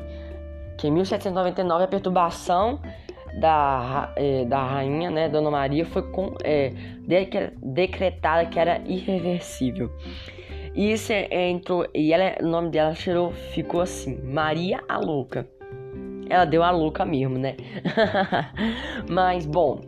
que 0.77 0.87
em 0.87 0.91
1799 0.91 1.83
a 1.83 1.87
perturbação 1.87 2.81
da, 3.39 4.11
é, 4.15 4.45
da 4.45 4.63
rainha, 4.63 5.09
né, 5.09 5.29
Dona 5.29 5.51
Maria, 5.51 5.85
foi 5.85 6.03
com, 6.11 6.35
é, 6.43 6.73
decretada 7.61 8.45
que 8.45 8.59
era 8.59 8.81
irreversível. 8.85 9.91
E 10.75 10.91
isso 10.91 11.13
entrou. 11.13 11.87
E 11.93 12.11
ela, 12.11 12.35
o 12.41 12.47
nome 12.47 12.69
dela 12.69 12.93
tirou, 12.93 13.31
ficou 13.31 13.81
assim: 13.81 14.19
Maria 14.23 14.83
a 14.87 14.97
Louca. 14.97 15.47
Ela 16.29 16.45
deu 16.45 16.63
a 16.63 16.71
louca 16.71 17.05
mesmo, 17.05 17.37
né? 17.37 17.55
Mas, 19.07 19.45
bom, 19.45 19.79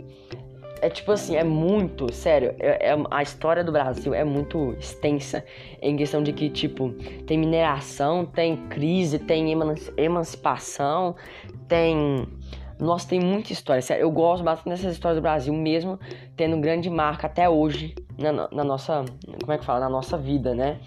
é 0.82 0.90
tipo 0.90 1.12
assim, 1.12 1.36
é 1.36 1.44
muito, 1.44 2.14
sério, 2.14 2.54
é, 2.60 2.92
é, 2.92 2.98
a 3.10 3.24
história 3.24 3.64
do 3.64 3.72
Brasil 3.72 4.14
é 4.14 4.24
muito 4.24 4.76
extensa 4.80 5.44
em 5.82 5.98
questão 5.98 6.22
de 6.22 6.32
que, 6.32 6.50
tipo, 6.50 6.92
tem 7.26 7.38
mineração, 7.38 8.26
tem 8.26 8.58
crise, 8.68 9.20
tem 9.20 9.52
emancipação, 9.98 11.16
tem 11.68 12.28
nossa, 12.80 13.08
tem 13.08 13.20
muita 13.20 13.54
história. 13.54 13.82
Eu 13.96 14.12
gosto 14.12 14.44
bastante 14.44 14.70
dessas 14.70 14.94
histórias 14.94 15.18
do 15.18 15.22
Brasil, 15.22 15.54
mesmo 15.54 16.00
tendo 16.36 16.58
grande 16.58 16.90
marca 16.90 17.28
até 17.28 17.50
hoje 17.50 17.96
na, 18.18 18.48
na, 18.52 18.64
nossa. 18.64 19.04
Como 19.42 19.52
é 19.52 19.58
que 19.58 19.66
fala? 19.66 19.80
Na 19.80 19.90
nossa 19.90 20.18
vida, 20.18 20.54
né? 20.54 20.80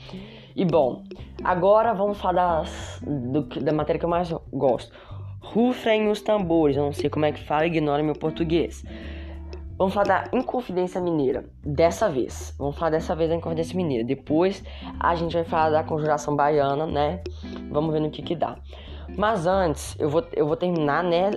E 0.55 0.65
bom, 0.65 1.03
agora 1.43 1.93
vamos 1.93 2.21
falar 2.21 2.61
das, 2.61 3.01
do, 3.03 3.43
da 3.43 3.73
matéria 3.73 3.99
que 3.99 4.05
eu 4.05 4.11
mais 4.11 4.33
gosto. 4.53 4.93
Rufem 5.41 6.09
os 6.09 6.21
tambores, 6.21 6.77
eu 6.77 6.85
não 6.85 6.93
sei 6.93 7.09
como 7.09 7.25
é 7.25 7.33
que 7.33 7.43
fala, 7.43 7.67
ignora 7.67 8.03
meu 8.03 8.15
português. 8.15 8.85
Vamos 9.79 9.95
falar 9.95 10.07
da 10.07 10.37
Inconfidência 10.37 11.01
Mineira, 11.01 11.47
dessa 11.65 12.11
vez. 12.11 12.55
Vamos 12.59 12.77
falar 12.77 12.91
dessa 12.91 13.17
vez 13.17 13.31
da 13.31 13.37
Inconfidência 13.37 13.75
Mineira. 13.75 14.05
Depois 14.05 14.63
a 14.99 15.15
gente 15.15 15.33
vai 15.33 15.45
falar 15.45 15.71
da 15.71 15.83
Conjuração 15.83 16.37
Baiana, 16.37 16.87
né? 16.87 17.23
Vamos 17.71 17.91
ver 17.91 18.01
no 18.01 18.11
que 18.11 18.21
que 18.21 18.37
dá. 18.37 18.59
Mas 19.17 19.47
antes, 19.47 19.97
eu 19.99 20.09
vou, 20.09 20.25
eu 20.35 20.47
vou 20.47 20.57
terminar, 20.57 21.03
né? 21.03 21.31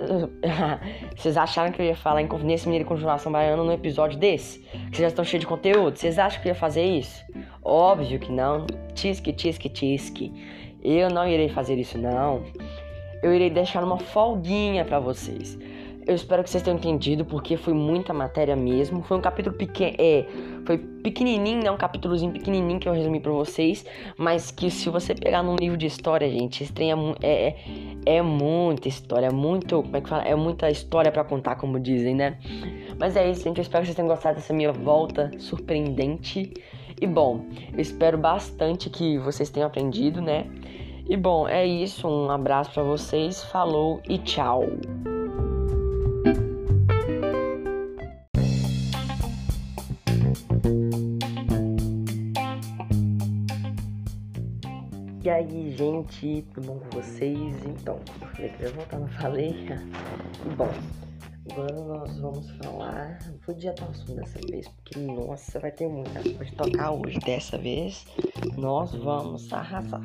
Vocês 1.16 1.36
acharam 1.36 1.72
que 1.72 1.82
eu 1.82 1.86
ia 1.86 1.96
falar 1.96 2.22
Inconfidência 2.22 2.66
Mineira 2.66 2.84
e 2.84 2.88
Conjuração 2.88 3.30
Baiana 3.30 3.62
no 3.62 3.72
episódio 3.72 4.18
desse? 4.18 4.60
Que 4.60 4.96
vocês 4.96 5.00
já 5.00 5.08
estão 5.08 5.24
cheios 5.24 5.40
de 5.40 5.46
conteúdo. 5.46 5.96
Vocês 5.96 6.18
acham 6.18 6.40
que 6.40 6.48
eu 6.48 6.52
ia 6.52 6.58
fazer 6.58 6.84
isso? 6.84 7.22
Óbvio 7.62 8.18
que 8.18 8.32
não. 8.32 8.66
Tisque, 8.94 9.32
tisque, 9.32 9.68
tisque. 9.68 10.32
Eu 10.82 11.10
não 11.10 11.26
irei 11.26 11.48
fazer 11.48 11.76
isso, 11.78 11.98
não. 11.98 12.44
Eu 13.22 13.34
irei 13.34 13.50
deixar 13.50 13.82
uma 13.82 13.98
folguinha 13.98 14.84
para 14.84 14.98
vocês. 14.98 15.58
Eu 16.06 16.14
espero 16.14 16.44
que 16.44 16.50
vocês 16.50 16.62
tenham 16.62 16.76
entendido, 16.76 17.24
porque 17.24 17.56
foi 17.56 17.72
muita 17.72 18.12
matéria 18.12 18.54
mesmo. 18.54 19.02
Foi 19.02 19.16
um 19.16 19.20
capítulo 19.20 19.56
pequeno, 19.56 19.94
é, 19.98 20.26
foi 20.66 20.76
pequenininho, 20.76 21.62
né? 21.62 21.70
Um 21.70 21.76
capítulozinho 21.76 22.32
pequenininho 22.32 22.78
que 22.78 22.88
eu 22.88 22.92
resumi 22.92 23.20
para 23.20 23.32
vocês, 23.32 23.86
mas 24.18 24.50
que 24.50 24.70
se 24.70 24.90
você 24.90 25.14
pegar 25.14 25.42
num 25.42 25.56
livro 25.56 25.78
de 25.78 25.86
história, 25.86 26.28
gente, 26.28 26.70
trem 26.72 26.92
é, 26.92 26.96
é, 27.22 27.56
é 28.06 28.22
muita 28.22 28.88
história, 28.88 29.30
muito, 29.30 29.82
como 29.82 29.96
é 29.96 30.00
que 30.00 30.08
fala? 30.08 30.24
É 30.24 30.34
muita 30.34 30.70
história 30.70 31.10
para 31.10 31.24
contar, 31.24 31.56
como 31.56 31.80
dizem, 31.80 32.14
né? 32.14 32.38
Mas 32.98 33.16
é 33.16 33.30
isso, 33.30 33.42
gente. 33.42 33.58
Eu 33.58 33.62
espero 33.62 33.82
que 33.82 33.86
vocês 33.86 33.96
tenham 33.96 34.08
gostado 34.08 34.36
dessa 34.36 34.52
minha 34.52 34.72
volta 34.72 35.30
surpreendente. 35.38 36.52
E 37.00 37.06
bom, 37.06 37.46
eu 37.72 37.80
espero 37.80 38.18
bastante 38.18 38.90
que 38.90 39.18
vocês 39.18 39.50
tenham 39.50 39.66
aprendido, 39.66 40.20
né? 40.20 40.46
E 41.08 41.16
bom, 41.16 41.48
é 41.48 41.66
isso. 41.66 42.08
Um 42.08 42.30
abraço 42.30 42.70
para 42.72 42.82
vocês. 42.82 43.42
Falou 43.44 44.00
e 44.08 44.18
tchau. 44.18 44.64
E 55.24 55.30
aí, 55.30 55.74
gente, 55.74 56.44
tudo 56.52 56.66
bom 56.66 56.78
com 56.80 57.00
vocês? 57.00 57.64
Então, 57.64 57.98
eu 58.20 58.28
falei 58.28 58.50
que 58.50 58.62
eu 58.62 58.68
ia 58.68 58.74
voltar, 58.74 58.98
não 58.98 59.08
falei. 59.08 59.66
Bom, 60.54 60.68
agora 61.50 61.82
nós 61.82 62.18
vamos 62.18 62.50
falar. 62.58 63.18
Vou 63.46 63.56
direto 63.56 63.84
ao 63.84 63.88
assunto 63.88 64.16
dessa 64.16 64.38
vez, 64.50 64.68
porque 64.68 64.98
nossa, 64.98 65.58
vai 65.60 65.72
ter 65.72 65.88
muita 65.88 66.22
coisa 66.22 66.44
de 66.44 66.52
tocar 66.54 66.90
hoje. 66.90 67.18
Dessa 67.20 67.56
vez, 67.56 68.06
nós 68.58 68.94
vamos 68.94 69.50
arrasar. 69.50 70.02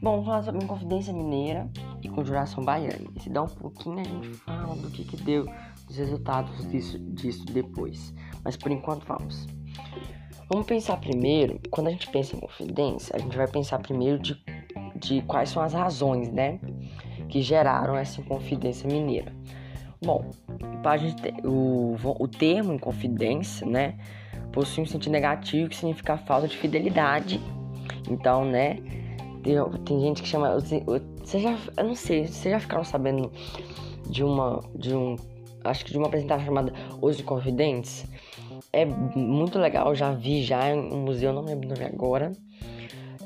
Bom, 0.00 0.12
vamos 0.12 0.24
falar 0.24 0.42
sobre 0.42 0.64
Inconfidência 0.64 1.12
Mineira 1.12 1.68
e 2.02 2.08
Conjuração 2.08 2.64
Baiana. 2.64 3.10
Se 3.20 3.28
dá 3.28 3.42
um 3.42 3.48
pouquinho, 3.48 4.00
a 4.00 4.04
gente 4.04 4.28
fala 4.38 4.74
do 4.74 4.90
que, 4.90 5.04
que 5.04 5.18
deu, 5.18 5.44
dos 5.86 5.98
resultados 5.98 6.66
disso, 6.70 6.98
disso 6.98 7.44
depois. 7.44 8.14
Mas 8.42 8.56
por 8.56 8.72
enquanto, 8.72 9.04
vamos. 9.04 9.46
Vamos 10.50 10.66
pensar 10.66 10.96
primeiro, 10.96 11.60
quando 11.70 11.88
a 11.88 11.90
gente 11.90 12.08
pensa 12.08 12.34
em 12.34 12.40
confidência, 12.40 13.14
a 13.14 13.18
gente 13.18 13.36
vai 13.36 13.46
pensar 13.46 13.78
primeiro 13.80 14.18
de, 14.18 14.42
de 14.96 15.20
quais 15.22 15.50
são 15.50 15.62
as 15.62 15.74
razões, 15.74 16.32
né, 16.32 16.58
que 17.28 17.42
geraram 17.42 17.94
essa 17.94 18.22
inconfidência 18.22 18.88
mineira. 18.88 19.30
Bom, 20.02 20.30
para 20.82 20.96
gente 20.96 21.22
o, 21.44 21.96
o 22.18 22.26
termo 22.26 22.72
inconfidência, 22.72 23.66
né, 23.66 23.98
possui 24.50 24.84
um 24.84 24.86
sentido 24.86 25.12
negativo 25.12 25.68
que 25.68 25.76
significa 25.76 26.16
falta 26.16 26.48
de 26.48 26.56
fidelidade. 26.56 27.38
Então, 28.08 28.46
né, 28.46 28.78
tem, 29.42 29.54
tem 29.84 30.00
gente 30.00 30.22
que 30.22 30.28
chama, 30.28 30.58
você 30.58 31.40
já, 31.40 31.58
eu 31.76 31.84
não 31.84 31.94
sei, 31.94 32.26
vocês 32.26 32.54
já 32.54 32.58
ficaram 32.58 32.84
sabendo 32.84 33.30
de 34.08 34.24
uma, 34.24 34.64
de 34.74 34.94
um, 34.94 35.14
acho 35.62 35.84
que 35.84 35.92
de 35.92 35.98
uma 35.98 36.06
apresentação 36.06 36.46
chamada 36.46 36.72
Os 37.02 37.20
Inconfidentes? 37.20 38.06
É 38.72 38.84
muito 38.84 39.58
legal, 39.58 39.94
já 39.94 40.12
vi 40.12 40.42
já 40.42 40.70
em 40.70 40.78
um 40.78 41.04
museu, 41.04 41.32
não 41.32 41.42
lembro 41.42 41.68
nome 41.68 41.84
agora. 41.84 42.32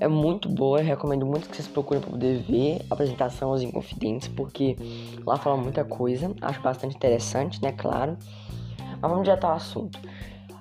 É 0.00 0.08
muito 0.08 0.48
boa, 0.48 0.80
recomendo 0.80 1.24
muito 1.24 1.48
que 1.48 1.54
vocês 1.54 1.68
procurem 1.68 2.00
para 2.00 2.10
poder 2.10 2.38
ver 2.42 2.80
a 2.90 2.94
apresentação 2.94 3.50
aos 3.50 3.62
Inconfidentes, 3.62 4.26
porque 4.26 4.76
lá 5.24 5.36
fala 5.36 5.56
muita 5.56 5.84
coisa, 5.84 6.34
acho 6.40 6.60
bastante 6.60 6.96
interessante, 6.96 7.62
né, 7.62 7.70
claro. 7.72 8.16
Mas 9.00 9.10
vamos 9.10 9.22
direto 9.22 9.44
ao 9.44 9.52
assunto. 9.52 9.98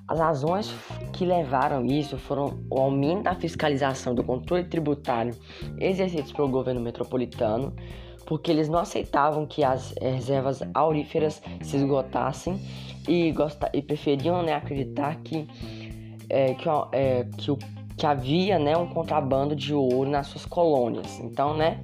As 0.06 0.18
razões 0.18 0.72
que 1.12 1.24
levaram 1.24 1.84
isso 1.86 2.18
foram 2.18 2.60
o 2.70 2.78
aumento 2.78 3.22
da 3.22 3.34
fiscalização 3.34 4.14
do 4.14 4.22
controle 4.22 4.64
tributário 4.64 5.34
exercidos 5.78 6.32
pelo 6.32 6.48
governo 6.48 6.80
metropolitano, 6.80 7.74
porque 8.26 8.50
eles 8.50 8.68
não 8.68 8.78
aceitavam 8.78 9.46
que 9.46 9.64
as 9.64 9.94
reservas 10.00 10.62
auríferas 10.74 11.42
se 11.60 11.76
esgotassem 11.76 12.60
e, 13.08 13.32
gosta, 13.32 13.70
e 13.72 13.82
preferiam 13.82 14.42
né, 14.42 14.54
acreditar 14.54 15.16
que, 15.16 15.46
é, 16.28 16.54
que, 16.54 16.68
é, 16.92 17.26
que, 17.36 17.50
o, 17.50 17.58
que 17.96 18.06
havia 18.06 18.58
né, 18.58 18.76
um 18.76 18.86
contrabando 18.86 19.54
de 19.54 19.74
ouro 19.74 20.08
nas 20.08 20.28
suas 20.28 20.46
colônias. 20.46 21.18
Então, 21.20 21.56
né, 21.56 21.82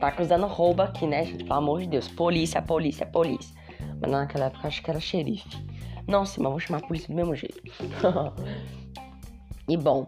tá 0.00 0.08
acusando 0.08 0.46
roubo 0.46 0.82
aqui, 0.82 1.06
né, 1.06 1.24
gente? 1.24 1.44
Pelo 1.44 1.58
amor 1.58 1.80
de 1.80 1.88
Deus. 1.88 2.08
Polícia, 2.08 2.62
polícia, 2.62 3.06
polícia. 3.06 3.54
Mas 4.00 4.10
naquela 4.10 4.46
época 4.46 4.68
acho 4.68 4.82
que 4.82 4.90
era 4.90 5.00
xerife. 5.00 5.48
Não 6.06 6.26
sei, 6.26 6.42
mas 6.42 6.50
vou 6.50 6.60
chamar 6.60 6.78
a 6.78 6.86
polícia 6.86 7.08
do 7.08 7.14
mesmo 7.14 7.34
jeito. 7.34 7.62
e 9.68 9.76
bom, 9.76 10.06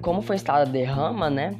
como 0.00 0.22
foi 0.22 0.36
instalada 0.36 0.68
a 0.68 0.72
derrama, 0.72 1.30
né? 1.30 1.52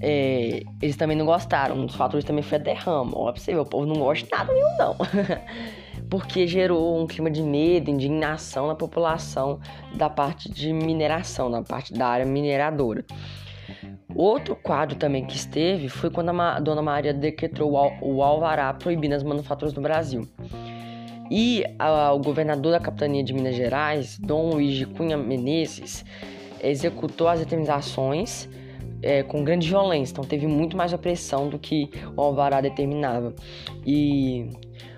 É, 0.00 0.62
eles 0.80 0.96
também 0.96 1.16
não 1.16 1.26
gostaram. 1.26 1.76
Um 1.76 1.86
dos 1.86 1.94
fatores 1.94 2.24
também 2.24 2.42
foi 2.42 2.58
a 2.58 2.60
derrama. 2.60 3.12
Ó, 3.14 3.32
você 3.32 3.52
ver, 3.52 3.60
o 3.60 3.64
povo 3.64 3.86
não 3.86 3.96
gosta 3.96 4.24
de 4.24 4.30
nada 4.30 4.52
nenhum, 4.52 4.76
não. 4.76 4.96
porque 6.10 6.46
gerou 6.46 7.00
um 7.00 7.06
clima 7.06 7.30
de 7.30 7.42
medo, 7.42 7.90
indignação 7.90 8.66
na 8.66 8.74
população 8.74 9.60
da 9.94 10.08
parte 10.08 10.50
de 10.50 10.72
mineração, 10.72 11.48
na 11.48 11.62
parte 11.62 11.92
da 11.92 12.06
área 12.06 12.26
mineradora. 12.26 13.04
Outro 14.14 14.54
quadro 14.54 14.96
também 14.96 15.24
que 15.24 15.34
esteve 15.34 15.88
foi 15.88 16.10
quando 16.10 16.30
a 16.30 16.60
Dona 16.60 16.82
Maria 16.82 17.12
decretou 17.12 17.72
o 18.00 18.22
alvará 18.22 18.72
proibindo 18.72 19.14
as 19.14 19.24
manufaturas 19.24 19.74
no 19.74 19.82
Brasil. 19.82 20.28
E 21.30 21.64
a, 21.78 22.12
o 22.12 22.20
governador 22.20 22.72
da 22.72 22.78
capitania 22.78 23.24
de 23.24 23.32
Minas 23.32 23.56
Gerais, 23.56 24.18
Dom 24.18 24.50
Luiz 24.50 24.76
de 24.76 24.86
Cunha 24.86 25.16
Menezes, 25.16 26.04
executou 26.62 27.26
as 27.26 27.40
determinações 27.40 28.48
é, 29.04 29.22
com 29.22 29.44
grande 29.44 29.68
violência, 29.68 30.12
então 30.12 30.24
teve 30.24 30.46
muito 30.46 30.76
mais 30.76 30.92
opressão 30.92 31.48
do 31.48 31.58
que 31.58 31.90
o 32.16 32.20
alvará 32.20 32.60
determinava. 32.60 33.34
E 33.86 34.48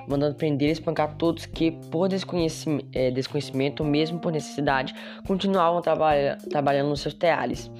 mandando 0.08 0.36
prender 0.36 0.68
e 0.68 0.72
espancar 0.72 1.16
todos 1.16 1.46
que, 1.46 1.72
por 1.90 2.08
desconhecimento, 2.08 2.86
é, 2.92 3.10
desconhecimento 3.10 3.84
mesmo 3.84 4.20
por 4.20 4.30
necessidade, 4.30 4.94
continuavam 5.26 5.82
trabalha, 5.82 6.38
trabalhando 6.48 6.90
nos 6.90 7.00
seus 7.00 7.14
teares. 7.14 7.70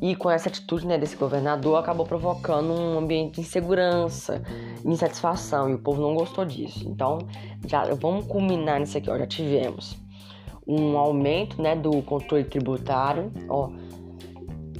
E 0.00 0.14
com 0.14 0.30
essa 0.30 0.48
atitude 0.48 0.86
né, 0.86 0.96
desse 0.96 1.16
governador, 1.16 1.76
acabou 1.76 2.06
provocando 2.06 2.72
um 2.72 2.98
ambiente 2.98 3.34
de 3.34 3.40
insegurança, 3.40 4.40
insatisfação, 4.84 5.68
e 5.68 5.74
o 5.74 5.78
povo 5.78 6.00
não 6.00 6.14
gostou 6.14 6.44
disso. 6.44 6.88
Então, 6.88 7.18
já 7.66 7.82
vamos 7.94 8.26
culminar 8.26 8.78
nisso 8.78 8.96
aqui, 8.96 9.10
ó, 9.10 9.18
já 9.18 9.26
tivemos 9.26 9.98
um 10.68 10.98
aumento 10.98 11.60
né, 11.62 11.74
do 11.74 12.02
controle 12.02 12.44
tributário, 12.44 13.32
ó, 13.48 13.70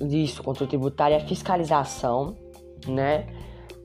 isso, 0.00 0.42
controle 0.42 0.68
tributário 0.68 1.14
e 1.14 1.22
a 1.22 1.26
fiscalização, 1.26 2.36
né? 2.86 3.26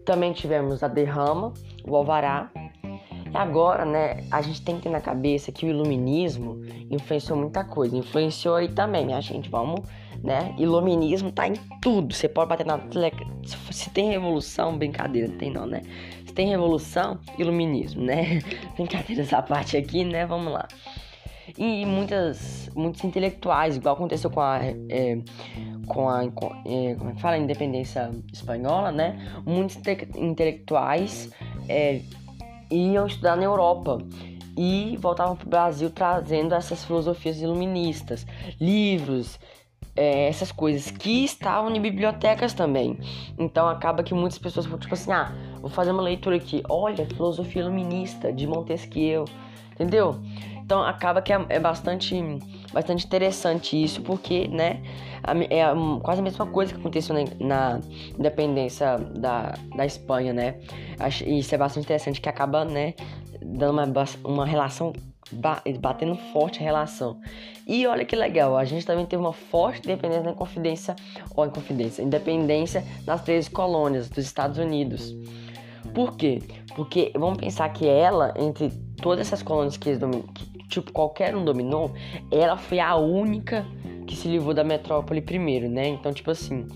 Também 0.06 0.34
tivemos 0.34 0.84
a 0.84 0.88
derrama, 0.88 1.54
o 1.86 1.96
alvará, 1.96 2.52
Agora, 3.34 3.84
né, 3.84 4.24
a 4.30 4.44
gente 4.44 4.62
tem 4.62 4.76
que 4.76 4.84
ter 4.84 4.90
na 4.90 5.02
cabeça 5.02 5.52
que 5.52 5.66
o 5.66 5.70
iluminismo 5.70 6.62
influenciou 6.90 7.38
muita 7.38 7.64
coisa. 7.64 7.98
Influenciou 7.98 8.56
aí 8.56 8.68
também, 8.68 9.06
minha 9.06 9.20
gente. 9.22 9.50
Vamos, 9.50 9.82
né? 10.24 10.54
Iluminismo 10.60 11.32
tá 11.32 11.48
em 11.48 11.56
tudo. 11.82 12.14
Você 12.14 12.30
pode 12.30 12.50
bater 12.50 12.66
na 12.66 12.80
Se 13.72 13.90
tem 13.90 14.12
revolução, 14.12 14.78
brincadeira, 14.78 15.28
não 15.28 15.38
tem 15.38 15.52
não, 15.52 15.66
né? 15.66 15.82
Se 16.28 16.34
tem 16.34 16.48
revolução, 16.48 17.20
iluminismo, 17.40 18.04
né? 18.04 18.40
Brincadeira 18.78 19.24
essa 19.24 19.42
parte 19.42 19.78
aqui, 19.78 20.06
né? 20.06 20.28
Vamos 20.28 20.54
lá. 20.54 20.68
E 21.58 21.86
muitas, 21.86 22.70
muitos 22.76 23.04
intelectuais, 23.04 23.76
igual 23.76 23.96
aconteceu 23.96 24.30
com 24.30 24.40
a, 24.40 24.60
é, 24.64 25.20
com 25.88 26.10
a, 26.10 26.24
é, 26.24 26.96
como 26.96 27.10
é 27.10 27.14
que 27.14 27.22
fala, 27.22 27.36
a 27.36 27.40
independência 27.40 28.10
espanhola, 28.32 28.92
né? 28.92 29.18
Muitos 29.46 29.78
intelectuais 30.16 31.30
é, 31.68 32.02
iam 32.72 33.06
estudar 33.06 33.36
na 33.36 33.44
Europa 33.44 33.98
e 34.58 34.98
voltavam 34.98 35.36
para 35.36 35.46
o 35.46 35.50
Brasil 35.50 35.90
trazendo 35.90 36.54
essas 36.56 36.84
filosofias 36.86 37.42
iluministas, 37.42 38.26
livros, 38.60 39.40
é, 39.96 40.28
essas 40.28 40.52
coisas 40.52 40.90
que 40.92 41.24
estavam 41.24 41.74
em 41.76 41.82
bibliotecas 41.82 42.54
também. 42.54 42.98
Então 43.38 43.68
acaba 43.68 44.04
que 44.04 44.14
muitas 44.14 44.38
pessoas 44.38 44.66
vão 44.66 44.80
tipo 44.80 44.94
assim, 44.94 45.12
ah, 45.12 45.32
vou 45.60 45.70
fazer 45.70 45.92
uma 45.92 46.02
leitura 46.02 46.36
aqui, 46.36 46.64
olha, 46.70 47.06
filosofia 47.06 47.62
iluminista 47.62 48.32
de 48.32 48.48
Montesquieu, 48.48 49.26
entendeu? 49.72 50.20
Então 50.66 50.82
acaba 50.82 51.22
que 51.22 51.34
é, 51.34 51.46
é 51.50 51.60
bastante, 51.60 52.16
bastante 52.72 53.06
interessante 53.06 53.82
isso, 53.82 54.02
porque, 54.02 54.48
né, 54.48 54.82
é 55.50 55.64
quase 56.02 56.22
a 56.22 56.24
mesma 56.24 56.46
coisa 56.46 56.74
que 56.74 56.80
aconteceu 56.80 57.16
na, 57.40 57.80
independência 58.18 58.98
da, 58.98 59.54
da 59.76 59.86
Espanha, 59.86 60.34
né? 60.34 60.56
Isso 61.26 61.54
é 61.54 61.58
bastante 61.58 61.86
interessante 61.86 62.20
que 62.20 62.30
acaba, 62.30 62.66
né, 62.66 62.94
dando 63.42 63.74
uma, 63.74 64.06
uma 64.24 64.46
relação 64.46 64.94
batendo 65.80 66.16
forte 66.32 66.60
a 66.60 66.64
relação. 66.64 67.20
E 67.66 67.88
olha 67.88 68.06
que 68.06 68.16
legal, 68.16 68.58
a 68.58 68.66
gente 68.66 68.86
também 68.86 69.06
teve 69.06 69.22
uma 69.22 69.34
forte 69.34 69.88
dependência 69.88 70.24
na 70.24 70.34
confidência, 70.34 70.96
ou 71.36 71.50
confidência, 71.50 72.02
independência 72.02 72.84
nas 73.06 73.22
três 73.24 73.48
colônias 73.48 74.10
dos 74.10 74.26
Estados 74.26 74.58
Unidos. 74.58 75.16
Por 75.94 76.16
quê? 76.16 76.42
Porque 76.76 77.12
vamos 77.16 77.38
pensar 77.38 77.70
que 77.70 77.88
ela, 77.88 78.34
entre 78.38 78.70
todas 79.02 79.28
essas 79.28 79.44
colônias 79.44 79.78
que, 79.78 79.98
que 80.34 80.53
tipo 80.74 80.92
qualquer 80.92 81.36
um 81.36 81.44
dominou, 81.44 81.92
ela 82.32 82.58
foi 82.58 82.80
a 82.80 82.96
única 82.96 83.66
que 84.06 84.16
se 84.16 84.28
livrou 84.28 84.54
da 84.54 84.64
metrópole 84.64 85.22
primeiro, 85.22 85.70
né? 85.70 85.88
Então, 85.88 86.12
tipo 86.12 86.32
assim, 86.32 86.68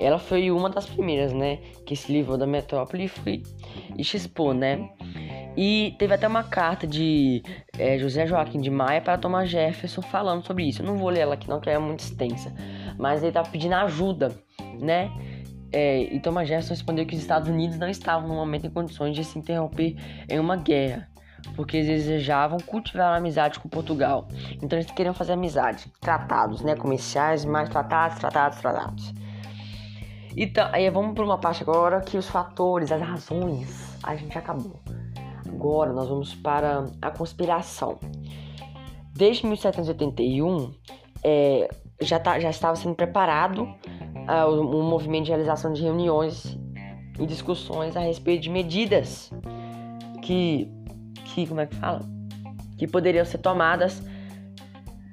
ela 0.00 0.18
foi 0.18 0.50
uma 0.50 0.70
das 0.70 0.86
primeiras, 0.86 1.32
né, 1.32 1.58
que 1.84 1.96
se 1.96 2.12
livrou 2.12 2.38
da 2.38 2.46
metrópole 2.46 3.04
e 3.04 3.08
foi 3.08 3.42
e 3.96 4.02
expôs, 4.02 4.56
né? 4.56 4.88
E 5.56 5.96
teve 5.98 6.14
até 6.14 6.28
uma 6.28 6.44
carta 6.44 6.86
de 6.86 7.42
é, 7.76 7.98
José 7.98 8.28
Joaquim 8.28 8.60
de 8.60 8.70
Maia 8.70 9.00
para 9.00 9.18
Thomas 9.18 9.50
Jefferson 9.50 10.02
falando 10.02 10.46
sobre 10.46 10.62
isso. 10.68 10.82
Eu 10.82 10.86
não 10.86 10.96
vou 10.96 11.08
ler 11.08 11.20
ela 11.20 11.34
aqui 11.34 11.48
não, 11.48 11.58
que 11.58 11.68
é 11.68 11.76
muito 11.76 11.98
extensa. 11.98 12.54
Mas 12.96 13.22
ele 13.22 13.30
estava 13.30 13.50
pedindo 13.50 13.74
ajuda, 13.74 14.32
né? 14.80 15.10
É, 15.72 16.02
e 16.14 16.20
Thomas 16.20 16.46
Jefferson 16.46 16.74
respondeu 16.74 17.04
que 17.04 17.16
os 17.16 17.20
Estados 17.20 17.48
Unidos 17.48 17.76
não 17.76 17.88
estavam 17.88 18.28
no 18.28 18.34
momento 18.34 18.66
em 18.66 18.70
condições 18.70 19.16
de 19.16 19.24
se 19.24 19.36
interromper 19.36 19.96
em 20.28 20.38
uma 20.38 20.54
guerra, 20.54 21.08
porque 21.54 21.76
eles 21.76 22.04
desejavam 22.04 22.58
cultivar 22.58 23.16
amizade 23.16 23.58
com 23.60 23.68
Portugal. 23.68 24.28
Então 24.62 24.78
eles 24.78 24.90
queriam 24.90 25.14
fazer 25.14 25.32
amizade, 25.32 25.92
tratados, 26.00 26.62
né, 26.62 26.74
comerciais, 26.76 27.44
mais 27.44 27.68
tratados, 27.68 28.18
tratados, 28.18 28.58
tratados. 28.58 29.14
Então, 30.36 30.68
aí 30.72 30.88
vamos 30.90 31.14
para 31.14 31.24
uma 31.24 31.38
parte 31.38 31.62
agora 31.62 32.00
que 32.00 32.16
os 32.16 32.28
fatores, 32.28 32.92
as 32.92 33.02
razões, 33.02 33.96
a 34.02 34.14
gente 34.14 34.38
acabou. 34.38 34.78
Agora 35.48 35.92
nós 35.92 36.08
vamos 36.08 36.34
para 36.34 36.84
a 37.02 37.10
conspiração. 37.10 37.98
Desde 39.12 39.44
1781, 39.46 40.72
é, 41.24 41.68
já, 42.00 42.20
tá, 42.20 42.38
já 42.38 42.50
estava 42.50 42.76
sendo 42.76 42.94
preparado 42.94 43.62
uh, 43.62 44.48
um 44.48 44.88
movimento 44.88 45.24
de 45.24 45.30
realização 45.30 45.72
de 45.72 45.82
reuniões 45.82 46.56
e 47.18 47.26
discussões 47.26 47.96
a 47.96 48.00
respeito 48.00 48.42
de 48.42 48.50
medidas 48.50 49.32
que, 50.22 50.70
que 51.44 51.48
como 51.48 51.60
é 51.60 51.66
que 51.66 51.74
fala? 51.76 52.00
Que 52.76 52.86
poderiam 52.86 53.24
ser 53.24 53.38
tomadas 53.38 54.02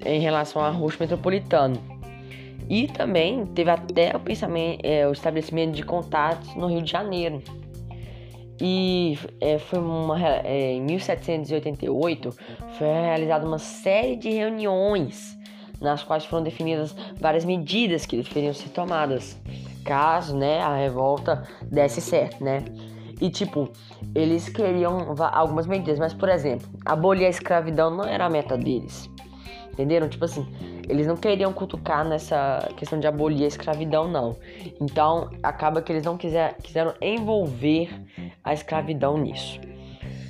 em 0.04 0.20
relação 0.20 0.64
ao 0.64 0.74
rosto 0.74 1.00
metropolitano. 1.00 1.80
E 2.70 2.88
também 2.88 3.46
teve 3.46 3.70
até 3.70 4.16
o 4.16 4.20
pensamento, 4.20 4.80
é, 4.84 5.08
o 5.08 5.12
estabelecimento 5.12 5.74
de 5.74 5.84
contatos 5.84 6.56
no 6.56 6.68
Rio 6.68 6.82
de 6.82 6.92
Janeiro. 6.92 7.42
E 8.60 9.20
é, 9.42 9.60
foi 9.60 9.80
uma, 9.80 10.18
é, 10.20 10.74
em 10.74 10.82
1788 10.82 12.30
foi 12.78 12.88
realizada 12.88 13.46
uma 13.46 13.60
série 13.60 14.16
de 14.16 14.30
reuniões 14.30 15.38
nas 15.82 16.04
quais 16.04 16.26
foram 16.26 16.44
definidas 16.44 16.96
várias 17.20 17.44
medidas 17.44 18.06
que 18.06 18.16
deveriam 18.16 18.54
ser 18.54 18.70
tomadas 18.70 19.38
caso 19.84 20.36
né, 20.36 20.62
a 20.62 20.76
revolta 20.76 21.44
desse 21.64 22.02
certo, 22.02 22.44
né? 22.44 22.64
E 23.22 23.30
tipo, 23.30 23.70
eles 24.14 24.50
queriam 24.50 25.16
algumas 25.32 25.66
medidas, 25.68 26.00
mas 26.00 26.14
por 26.14 26.30
exemplo, 26.30 26.68
abolir 26.86 27.26
a 27.26 27.30
escravidão 27.30 27.90
não 27.90 28.04
era 28.04 28.26
a 28.26 28.30
meta 28.30 28.58
deles. 28.58 29.10
Entenderam? 29.72 30.08
Tipo 30.08 30.26
assim, 30.26 30.48
eles 30.88 31.06
não 31.06 31.18
queriam 31.18 31.52
cutucar 31.52 32.06
nessa 32.08 32.70
questão 32.78 33.00
de 33.00 33.08
abolir 33.08 33.44
a 33.44 33.48
escravidão, 33.48 34.08
não. 34.08 34.36
Então, 34.80 35.30
acaba 35.44 35.82
que 35.82 35.92
eles 35.92 36.04
não 36.04 36.18
quiser, 36.18 36.56
quiseram 36.62 36.94
envolver 37.02 37.90
a 38.44 38.54
escravidão 38.54 39.18
nisso. 39.18 39.60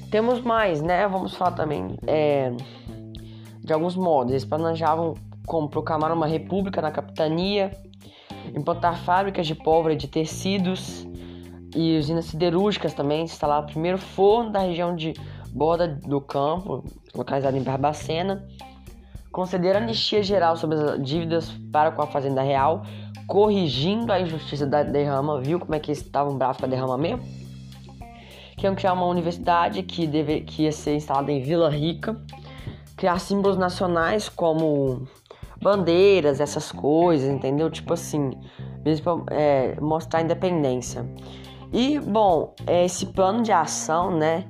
Temos 0.09 0.41
mais, 0.41 0.81
né? 0.81 1.07
Vamos 1.07 1.35
falar 1.35 1.51
também 1.51 1.95
é, 2.07 2.51
de 3.63 3.73
alguns 3.73 3.95
modos. 3.95 4.31
Eles 4.31 4.45
planejavam 4.45 5.13
como 5.45 5.69
proclamar 5.69 6.11
uma 6.11 6.25
república 6.25 6.81
na 6.81 6.89
capitania, 6.89 7.71
implantar 8.55 8.97
fábricas 9.03 9.45
de 9.45 9.53
pólvora 9.53 9.95
de 9.95 10.07
tecidos 10.07 11.05
e 11.75 11.97
usinas 11.97 12.25
siderúrgicas 12.25 12.93
também, 12.93 13.23
instalar 13.23 13.63
o 13.63 13.65
primeiro 13.65 13.97
forno 13.97 14.51
da 14.51 14.59
região 14.59 14.95
de 14.95 15.13
Borda 15.51 15.87
do 15.87 16.21
Campo, 16.21 16.83
localizado 17.13 17.55
em 17.57 17.63
Barbacena 17.63 18.45
conceder 19.35 19.75
anistia 19.75 20.23
geral 20.23 20.55
sobre 20.55 20.77
as 20.77 21.03
dívidas 21.03 21.51
para 21.69 21.91
com 21.91 22.01
a 22.01 22.07
Fazenda 22.07 22.41
Real, 22.41 22.83
corrigindo 23.27 24.13
a 24.13 24.21
injustiça 24.21 24.65
da 24.65 24.81
derrama, 24.81 25.41
viu 25.41 25.59
como 25.59 25.75
é 25.75 25.79
que 25.79 25.91
estavam 25.91 26.37
bravos 26.37 26.55
com 26.55 26.65
a 26.65 26.69
derrama 26.69 26.97
mesmo? 26.97 27.21
Queriam 28.55 28.73
criar 28.75 28.93
uma 28.93 29.05
universidade 29.07 29.83
que, 29.83 30.07
deve, 30.07 30.39
que 30.39 30.63
ia 30.63 30.71
ser 30.71 30.95
instalada 30.95 31.33
em 31.33 31.41
Vila 31.41 31.69
Rica, 31.69 32.15
criar 32.95 33.19
símbolos 33.19 33.57
nacionais 33.57 34.29
como 34.29 35.05
bandeiras, 35.61 36.39
essas 36.39 36.71
coisas, 36.71 37.29
entendeu? 37.29 37.69
Tipo 37.69 37.93
assim, 37.93 38.31
mesmo 38.85 39.25
pra 39.25 39.35
é, 39.35 39.77
mostrar 39.81 40.19
a 40.19 40.23
independência. 40.23 41.05
E, 41.75 41.99
bom, 41.99 42.55
esse 42.65 43.07
plano 43.07 43.43
de 43.43 43.51
ação, 43.51 44.09
né, 44.09 44.45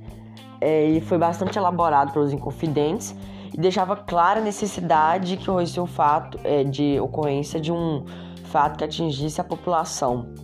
é, 0.61 0.85
ele 0.85 1.01
foi 1.01 1.17
bastante 1.17 1.57
elaborado 1.57 2.13
pelos 2.13 2.31
Inconfidentes 2.31 3.15
e 3.51 3.57
deixava 3.57 3.95
clara 3.95 4.39
a 4.39 4.43
necessidade 4.43 5.35
que 5.35 5.49
ocorresse 5.49 5.79
um 5.79 5.87
fato 5.87 6.39
é, 6.43 6.63
de 6.63 6.99
ocorrência 6.99 7.59
de 7.59 7.71
um 7.71 8.05
fato 8.43 8.77
que 8.77 8.83
atingisse 8.83 9.41
a 9.41 9.43
população. 9.43 10.35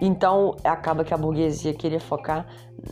Então 0.00 0.56
acaba 0.64 1.04
que 1.04 1.12
a 1.12 1.18
burguesia 1.18 1.74
queria 1.74 2.00
focar 2.00 2.46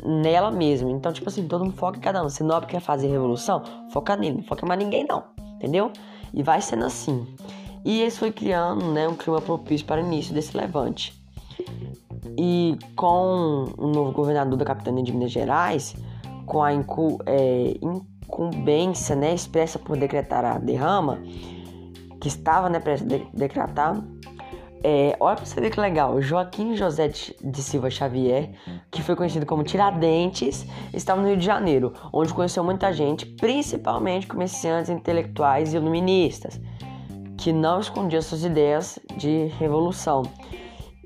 nela 0.05 0.51
mesma. 0.51 0.91
Então, 0.91 1.11
tipo 1.11 1.31
assim, 1.31 1.49
todo 1.49 1.65
mundo 1.65 1.77
foca 1.79 1.97
em 1.97 2.01
cada 2.03 2.23
um. 2.23 2.29
Se 2.29 2.43
nobre 2.43 2.69
quer 2.69 2.81
fazer 2.81 3.09
revolução, 3.09 3.63
foca 3.91 4.17
nele, 4.17 4.37
não 4.37 4.45
foca 4.45 4.67
mais 4.67 4.79
ninguém, 4.79 5.07
não. 5.09 5.25
Entendeu? 5.55 5.91
E 6.35 6.43
vai 6.43 6.61
sendo 6.61 6.85
assim. 6.85 7.27
E 7.87 8.05
isso 8.05 8.19
foi 8.19 8.33
criando 8.33 8.85
né, 8.93 9.09
um 9.09 9.15
clima 9.15 9.41
propício 9.41 9.87
para 9.87 10.03
o 10.03 10.05
início 10.05 10.35
desse 10.35 10.55
levante. 10.55 11.20
E 12.43 12.79
com 12.97 13.67
o 13.77 13.89
novo 13.89 14.13
governador 14.13 14.57
da 14.57 14.65
capitania 14.65 15.05
de 15.05 15.13
Minas 15.13 15.31
Gerais, 15.31 15.95
com 16.47 16.63
a 16.63 16.73
incu, 16.73 17.19
é, 17.27 17.75
incumbência 17.83 19.15
né, 19.15 19.35
expressa 19.35 19.79
por 19.79 19.95
decretar 19.99 20.43
a 20.43 20.57
derrama, 20.57 21.19
que 22.19 22.29
estava 22.29 22.71
né, 22.71 22.81
para 22.81 22.97
de 22.97 23.27
decretar, 23.35 24.03
é, 24.83 25.15
olha 25.21 25.37
pra 25.37 25.45
você 25.45 25.61
ver 25.61 25.69
que 25.69 25.79
legal, 25.79 26.19
Joaquim 26.23 26.75
José 26.75 27.09
de 27.09 27.63
Silva 27.63 27.91
Xavier, 27.91 28.53
que 28.91 29.03
foi 29.03 29.15
conhecido 29.15 29.45
como 29.45 29.63
Tiradentes, 29.63 30.67
estava 30.95 31.21
no 31.21 31.29
Rio 31.29 31.37
de 31.37 31.45
Janeiro, 31.45 31.93
onde 32.11 32.33
conheceu 32.33 32.65
muita 32.65 32.91
gente, 32.91 33.27
principalmente 33.27 34.27
comerciantes 34.27 34.89
intelectuais 34.89 35.75
e 35.75 35.77
iluministas, 35.77 36.59
que 37.37 37.53
não 37.53 37.81
escondiam 37.81 38.23
suas 38.23 38.45
ideias 38.45 38.99
de 39.19 39.49
revolução. 39.59 40.23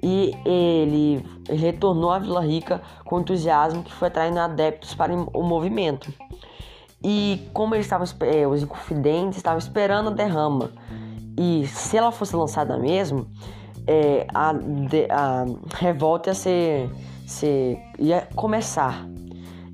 E 0.07 0.37
ele, 0.45 1.25
retornou 1.49 2.11
à 2.11 2.19
Vila 2.19 2.45
Rica 2.45 2.83
com 3.07 3.21
entusiasmo 3.21 3.83
que 3.83 3.91
foi 3.91 4.09
atraindo 4.09 4.39
adeptos 4.39 4.95
para 4.95 5.15
o 5.15 5.43
movimento. 5.43 6.13
E 7.03 7.49
como 7.55 7.75
eles 7.75 7.87
estavam, 7.87 8.07
é, 8.21 8.47
os 8.47 8.63
inconfidentes 8.63 9.39
estavam 9.39 9.59
esperando 9.59 10.11
a 10.11 10.13
derrama. 10.13 10.73
E 11.39 11.67
se 11.69 11.97
ela 11.97 12.13
fosse 12.13 12.37
lançada 12.37 12.77
mesmo, 12.77 13.27
é, 13.87 14.27
a, 14.35 14.53
de, 14.53 15.07
a 15.11 15.47
revolta 15.77 16.29
ia 16.29 16.35
ser, 16.35 16.91
ser, 17.27 17.79
ia 17.99 18.29
começar. 18.35 19.07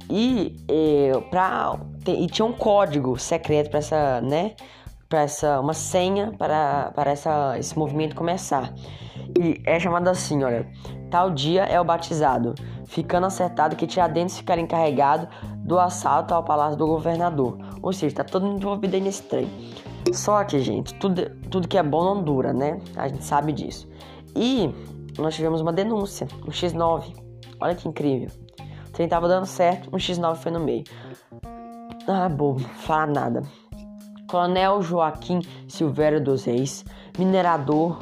E, 0.09 0.57
é, 0.69 1.11
pra, 1.29 1.77
e 2.07 2.29
tinha 2.29 2.47
um 2.47 2.53
código 2.53 3.19
secreto 3.19 3.69
para 3.69 3.81
essa, 3.81 4.21
né? 4.21 4.55
Para 5.11 5.23
essa, 5.23 5.61
uma 5.61 5.75
senha 5.75 6.33
para, 6.39 6.93
para 6.95 7.11
essa, 7.11 7.59
esse 7.59 7.79
movimento 7.79 8.17
começar. 8.17 8.73
E 9.39 9.61
é 9.67 9.79
chamado 9.79 10.09
assim, 10.09 10.43
olha. 10.43 10.67
Tal 11.11 11.33
dia 11.33 11.65
é 11.65 11.81
o 11.81 11.85
batizado, 11.85 12.55
ficando 12.87 13.27
acertado 13.27 13.75
que 13.75 13.85
Tiradentes 13.85 14.39
ficaria 14.39 14.63
encarregado 14.63 15.27
do 15.57 15.79
assalto 15.79 16.33
ao 16.33 16.45
palácio 16.45 16.79
do 16.79 16.87
governador. 16.87 17.59
Ou 17.83 17.93
seja, 17.93 18.17
tá 18.17 18.25
todo 18.25 18.47
mundo 18.47 18.61
envolvido 18.61 18.95
aí 18.95 19.03
nesse 19.03 19.25
trem. 19.25 19.49
Só 20.13 20.43
que, 20.45 20.61
gente, 20.61 20.95
tudo, 20.95 21.29
tudo 21.51 21.67
que 21.67 21.77
é 21.77 21.83
bom 21.83 22.05
não 22.05 22.23
dura, 22.23 22.53
né? 22.53 22.81
A 22.97 23.09
gente 23.09 23.25
sabe 23.25 23.53
disso. 23.53 23.89
E 24.37 24.73
nós 25.19 25.35
tivemos 25.35 25.61
uma 25.61 25.73
denúncia, 25.73 26.29
um 26.47 26.51
X9. 26.51 27.13
Olha 27.61 27.75
que 27.75 27.89
incrível. 27.89 28.31
O 28.89 28.93
trem 28.93 29.09
tava 29.09 29.27
dando 29.27 29.47
certo, 29.47 29.89
um 29.93 29.99
X9 29.99 30.37
foi 30.37 30.53
no 30.53 30.61
meio. 30.61 30.85
Ah, 32.07 32.29
bobo, 32.29 32.61
fala 32.61 33.07
nada. 33.07 33.43
Coronel 34.31 34.81
Joaquim 34.81 35.41
Silveira 35.67 36.21
dos 36.21 36.45
Reis, 36.45 36.85
minerador 37.19 37.99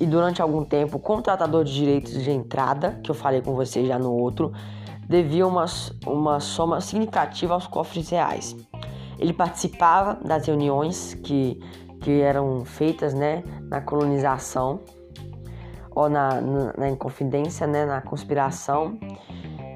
e 0.00 0.06
durante 0.06 0.40
algum 0.40 0.64
tempo 0.64 1.00
contratador 1.00 1.64
de 1.64 1.74
direitos 1.74 2.22
de 2.22 2.30
entrada, 2.30 3.00
que 3.02 3.10
eu 3.10 3.14
falei 3.14 3.42
com 3.42 3.54
você 3.54 3.84
já 3.84 3.98
no 3.98 4.12
outro, 4.12 4.52
devia 5.08 5.44
uma, 5.44 5.64
uma 6.06 6.38
soma 6.38 6.80
significativa 6.80 7.54
aos 7.54 7.66
cofres 7.66 8.08
reais. 8.08 8.56
Ele 9.18 9.32
participava 9.32 10.14
das 10.24 10.46
reuniões 10.46 11.14
que, 11.14 11.60
que 12.00 12.20
eram 12.20 12.64
feitas 12.64 13.12
né, 13.12 13.42
na 13.62 13.80
colonização 13.80 14.80
ou 15.90 16.08
na, 16.08 16.40
na, 16.40 16.74
na 16.78 16.88
inconfidência, 16.88 17.66
né, 17.66 17.84
na 17.84 18.00
conspiração. 18.00 18.96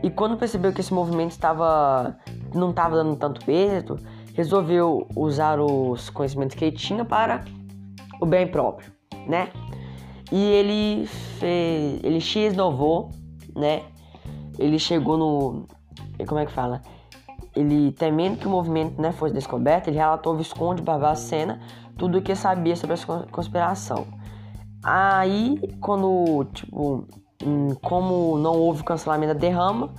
E 0.03 0.11
quando 0.11 0.37
percebeu 0.37 0.73
que 0.73 0.81
esse 0.81 0.95
movimento 0.95 1.33
estava 1.33 2.17
não 2.55 2.71
estava 2.71 2.97
dando 2.97 3.17
tanto 3.17 3.45
peso, 3.45 3.97
resolveu 4.38 5.05
usar 5.16 5.59
os 5.59 6.11
conhecimentos 6.11 6.55
que 6.55 6.64
ele 6.64 6.77
tinha 6.77 7.05
para 7.05 7.44
o 8.20 8.24
bem 8.24 8.46
próprio, 8.46 8.92
né? 9.27 9.48
E 10.31 10.40
ele 10.40 11.07
fez, 11.40 12.01
ele 12.05 12.20
x 12.20 12.53
inovou, 12.53 13.11
né? 13.57 13.83
Ele 14.57 14.79
chegou 14.79 15.16
no, 15.16 15.66
como 16.24 16.38
é 16.38 16.46
que 16.46 16.53
fala? 16.53 16.81
Ele 17.57 17.90
temendo 17.90 18.38
que 18.38 18.46
o 18.46 18.51
movimento 18.51 19.03
né, 19.03 19.11
fosse 19.11 19.35
descoberto, 19.35 19.88
ele 19.88 19.96
relatou 19.96 20.31
ao 20.31 20.38
Visconde 20.38 20.83
Barbacena 20.83 21.59
tudo 21.96 22.18
o 22.18 22.22
que 22.22 22.37
sabia 22.37 22.77
sobre 22.77 22.94
a 22.94 23.27
conspiração. 23.33 24.07
Aí, 24.85 25.59
quando, 25.81 26.44
tipo, 26.55 27.09
hum, 27.44 27.74
como 27.83 28.38
não 28.38 28.53
houve 28.53 28.85
cancelamento 28.85 29.35
da 29.35 29.40
derrama, 29.40 29.92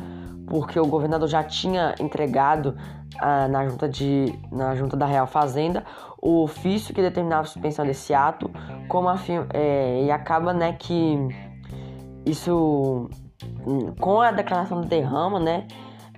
porque 0.48 0.80
o 0.80 0.88
governador 0.88 1.28
já 1.28 1.44
tinha 1.44 1.94
entregado 2.00 2.78
ah, 3.18 3.48
na, 3.48 3.68
junta 3.68 3.90
de, 3.90 4.34
na 4.52 4.76
junta 4.76 4.96
da 4.96 5.06
Real 5.06 5.28
Fazenda 5.28 5.84
o 6.22 6.44
ofício 6.44 6.94
que 6.94 7.02
determinava 7.02 7.44
a 7.44 7.46
suspensão 7.46 7.86
desse 7.86 8.14
ato, 8.14 8.52
como 8.88 9.08
afirma, 9.08 9.48
é, 9.54 10.04
e 10.04 10.12
acaba 10.12 10.54
né, 10.54 10.74
que 10.74 11.18
isso, 12.26 13.10
com 14.00 14.22
a 14.22 14.32
declaração 14.32 14.82
da 14.82 14.88
derrama, 14.88 15.40
né, 15.40 15.66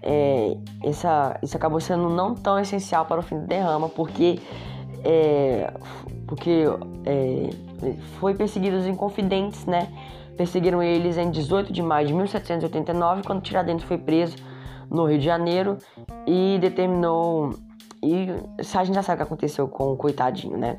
é, 0.01 0.57
essa, 0.83 1.37
isso 1.43 1.55
acabou 1.55 1.79
sendo 1.79 2.09
não 2.09 2.33
tão 2.33 2.57
essencial 2.59 3.05
para 3.05 3.19
o 3.19 3.23
fim 3.23 3.39
da 3.41 3.45
derrama, 3.45 3.87
porque, 3.89 4.39
é, 5.03 5.71
porque 6.27 6.63
é, 7.05 7.49
foi 8.19 8.33
perseguido 8.33 8.77
os 8.77 8.87
inconfidentes, 8.87 9.65
né? 9.65 9.87
Perseguiram 10.35 10.81
eles 10.81 11.17
em 11.17 11.29
18 11.29 11.71
de 11.71 11.83
maio 11.83 12.07
de 12.07 12.13
1789, 12.13 13.21
quando 13.23 13.41
Tiradentes 13.41 13.85
foi 13.85 13.99
preso 13.99 14.35
no 14.91 15.05
Rio 15.05 15.17
de 15.17 15.25
Janeiro 15.25 15.77
e 16.27 16.57
determinou. 16.59 17.55
E 18.03 18.27
a 18.59 18.83
gente 18.83 18.95
já 18.95 19.01
sabe 19.01 19.15
o 19.15 19.17
que 19.17 19.23
aconteceu 19.23 19.67
com 19.67 19.93
o 19.93 19.97
coitadinho, 19.97 20.57
né? 20.57 20.77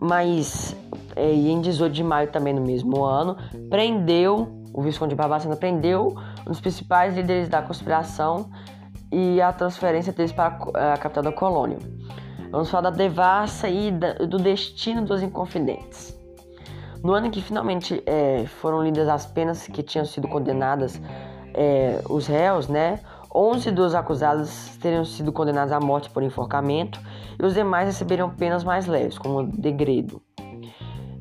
Mas 0.00 0.74
é, 1.14 1.30
em 1.30 1.60
18 1.60 1.92
de 1.92 2.02
maio 2.02 2.28
também 2.30 2.54
no 2.54 2.62
mesmo 2.62 3.04
ano, 3.04 3.36
prendeu, 3.68 4.48
o 4.72 4.80
Visconde 4.80 5.10
de 5.10 5.16
Barbacena 5.16 5.56
prendeu 5.56 6.14
um 6.46 6.50
dos 6.50 6.60
principais 6.60 7.14
líderes 7.14 7.48
da 7.48 7.60
conspiração 7.60 8.48
e 9.12 9.42
a 9.42 9.52
transferência 9.52 10.12
deles 10.12 10.32
para 10.32 10.56
a 10.92 10.96
capital 10.96 11.22
da 11.22 11.32
colônia. 11.32 11.78
Vamos 12.50 12.70
falar 12.70 12.90
da 12.90 12.96
devassa 12.96 13.68
e 13.68 13.90
do 13.90 14.38
destino 14.38 15.04
dos 15.04 15.22
inconfidentes. 15.22 16.18
No 17.02 17.12
ano 17.12 17.26
em 17.26 17.30
que 17.30 17.40
finalmente 17.40 18.02
é, 18.06 18.44
foram 18.46 18.82
lidas 18.82 19.08
as 19.08 19.26
penas 19.26 19.66
que 19.66 19.82
tinham 19.82 20.04
sido 20.04 20.28
condenadas 20.28 21.00
é, 21.54 22.00
os 22.08 22.26
réus, 22.26 22.68
né? 22.68 23.00
11 23.32 23.70
dos 23.70 23.94
acusados 23.94 24.76
teriam 24.78 25.04
sido 25.04 25.32
condenados 25.32 25.72
à 25.72 25.78
morte 25.78 26.10
por 26.10 26.22
enforcamento 26.22 27.00
e 27.38 27.44
os 27.44 27.54
demais 27.54 27.86
receberiam 27.86 28.30
penas 28.30 28.64
mais 28.64 28.86
leves, 28.86 29.18
como 29.18 29.44
degredo. 29.44 30.20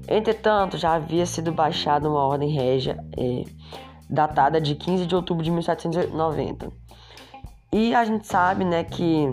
Entretanto, 0.08 0.78
já 0.78 0.96
havia 0.96 1.26
sido 1.26 1.52
baixada 1.52 2.10
uma 2.10 2.26
ordem 2.26 2.50
régia 2.50 2.98
é, 3.16 3.44
datada 4.10 4.60
de 4.60 4.74
15 4.74 5.06
de 5.06 5.16
outubro 5.16 5.44
de 5.44 5.52
1790. 5.52 6.72
E 7.72 7.94
a 7.94 8.04
gente 8.04 8.26
sabe, 8.26 8.66
né, 8.66 8.84
que 8.84 9.32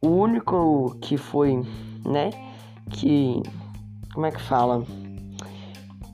o 0.00 0.08
único 0.08 0.96
que 1.02 1.18
foi, 1.18 1.62
né, 2.02 2.30
que 2.88 3.42
como 4.14 4.26
é 4.26 4.30
que 4.30 4.40
fala? 4.40 4.84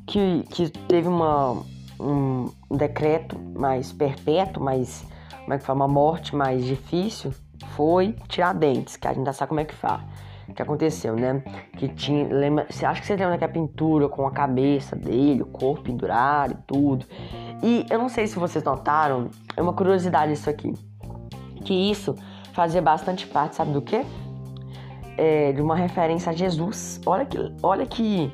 Que, 0.06 0.42
que 0.50 0.68
teve 0.68 1.08
uma, 1.08 1.62
um 2.00 2.50
decreto 2.70 3.38
mais 3.38 3.92
perpétuo, 3.92 4.62
mais 4.62 5.04
como 5.48 5.54
é 5.54 5.58
que 5.58 5.64
fala, 5.64 5.78
uma 5.78 5.88
morte 5.88 6.36
mais 6.36 6.62
difícil, 6.62 7.32
foi 7.68 8.14
Tiradentes, 8.28 8.98
que 8.98 9.08
a 9.08 9.14
gente 9.14 9.24
já 9.24 9.32
sabe 9.32 9.48
como 9.48 9.60
é 9.60 9.64
que 9.64 9.74
fala 9.74 10.04
que 10.54 10.62
aconteceu, 10.62 11.14
né? 11.14 11.42
Que 11.76 11.88
tinha. 11.88 12.26
Lembra, 12.26 12.66
você 12.68 12.84
acha 12.84 13.00
que 13.00 13.06
você 13.06 13.14
lembra 13.14 13.32
daquela 13.32 13.52
pintura 13.52 14.08
com 14.08 14.26
a 14.26 14.30
cabeça 14.30 14.96
dele, 14.96 15.42
o 15.42 15.46
corpo 15.46 15.84
pendurado 15.84 16.52
e 16.52 16.56
tudo. 16.66 17.06
E 17.62 17.86
eu 17.90 17.98
não 17.98 18.08
sei 18.08 18.26
se 18.26 18.38
vocês 18.38 18.64
notaram, 18.64 19.30
é 19.56 19.62
uma 19.62 19.72
curiosidade 19.72 20.32
isso 20.32 20.48
aqui. 20.48 20.72
Que 21.64 21.74
isso 21.90 22.14
fazia 22.54 22.80
bastante 22.80 23.26
parte, 23.26 23.56
sabe 23.56 23.72
do 23.72 23.82
quê? 23.82 24.04
É, 25.16 25.52
de 25.52 25.60
uma 25.60 25.76
referência 25.76 26.30
a 26.30 26.34
Jesus. 26.34 27.00
Olha 27.04 27.26
que. 27.26 27.38
Olha 27.62 27.86
que. 27.86 28.32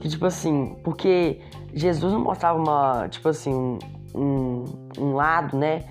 Que 0.00 0.08
tipo 0.08 0.26
assim. 0.26 0.76
Porque 0.82 1.40
Jesus 1.72 2.12
não 2.12 2.20
mostrava 2.20 2.58
uma. 2.58 3.08
Tipo 3.08 3.28
assim. 3.28 3.78
Um, 4.14 4.64
um 4.98 5.14
lado, 5.14 5.56
né? 5.56 5.84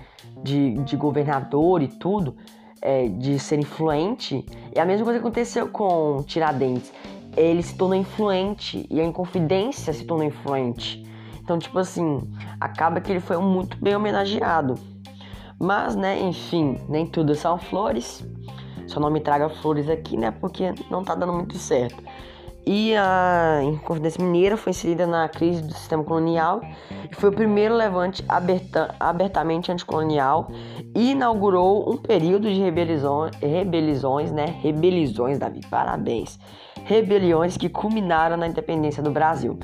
De, 0.44 0.74
de 0.84 0.96
governador 0.96 1.82
e 1.82 1.88
tudo 1.88 2.36
é, 2.84 3.08
de 3.08 3.38
ser 3.38 3.58
influente. 3.58 4.44
E 4.76 4.78
a 4.78 4.84
mesma 4.84 5.04
coisa 5.04 5.18
aconteceu 5.18 5.68
com 5.68 6.22
Tiradentes. 6.26 6.92
Ele 7.34 7.62
se 7.62 7.74
tornou 7.74 7.98
influente 7.98 8.86
e 8.90 9.00
a 9.00 9.04
Inconfidência 9.04 9.92
se 9.92 10.04
tornou 10.04 10.26
influente. 10.26 11.02
Então, 11.42 11.58
tipo 11.58 11.78
assim, 11.78 12.22
acaba 12.60 13.00
que 13.00 13.10
ele 13.10 13.20
foi 13.20 13.38
muito 13.38 13.76
bem 13.78 13.96
homenageado. 13.96 14.74
Mas, 15.58 15.96
né, 15.96 16.20
enfim, 16.20 16.78
nem 16.88 17.06
tudo 17.06 17.34
são 17.34 17.58
flores. 17.58 18.24
Só 18.86 19.00
não 19.00 19.10
me 19.10 19.20
traga 19.20 19.48
flores 19.48 19.88
aqui, 19.88 20.16
né, 20.16 20.30
porque 20.30 20.74
não 20.90 21.02
tá 21.02 21.14
dando 21.14 21.32
muito 21.32 21.56
certo. 21.56 22.02
E 22.66 22.96
a 22.96 23.60
Inconfidência 23.62 24.24
Mineira 24.24 24.56
foi 24.56 24.70
inserida 24.70 25.06
na 25.06 25.28
crise 25.28 25.62
do 25.62 25.74
sistema 25.74 26.02
colonial 26.02 26.62
e 27.10 27.14
foi 27.14 27.28
o 27.28 27.32
primeiro 27.32 27.74
levante 27.74 28.24
aberta, 28.26 28.94
abertamente 28.98 29.70
anticolonial 29.70 30.48
e 30.94 31.10
inaugurou 31.10 31.92
um 31.92 31.98
período 31.98 32.48
de 32.48 32.58
rebeliões, 32.60 33.36
rebeliões, 33.36 34.32
né? 34.32 34.46
Rebeliões, 34.62 35.38
Davi, 35.38 35.60
parabéns. 35.68 36.38
Rebeliões 36.84 37.56
que 37.58 37.68
culminaram 37.68 38.36
na 38.36 38.46
independência 38.46 39.02
do 39.02 39.10
Brasil. 39.10 39.58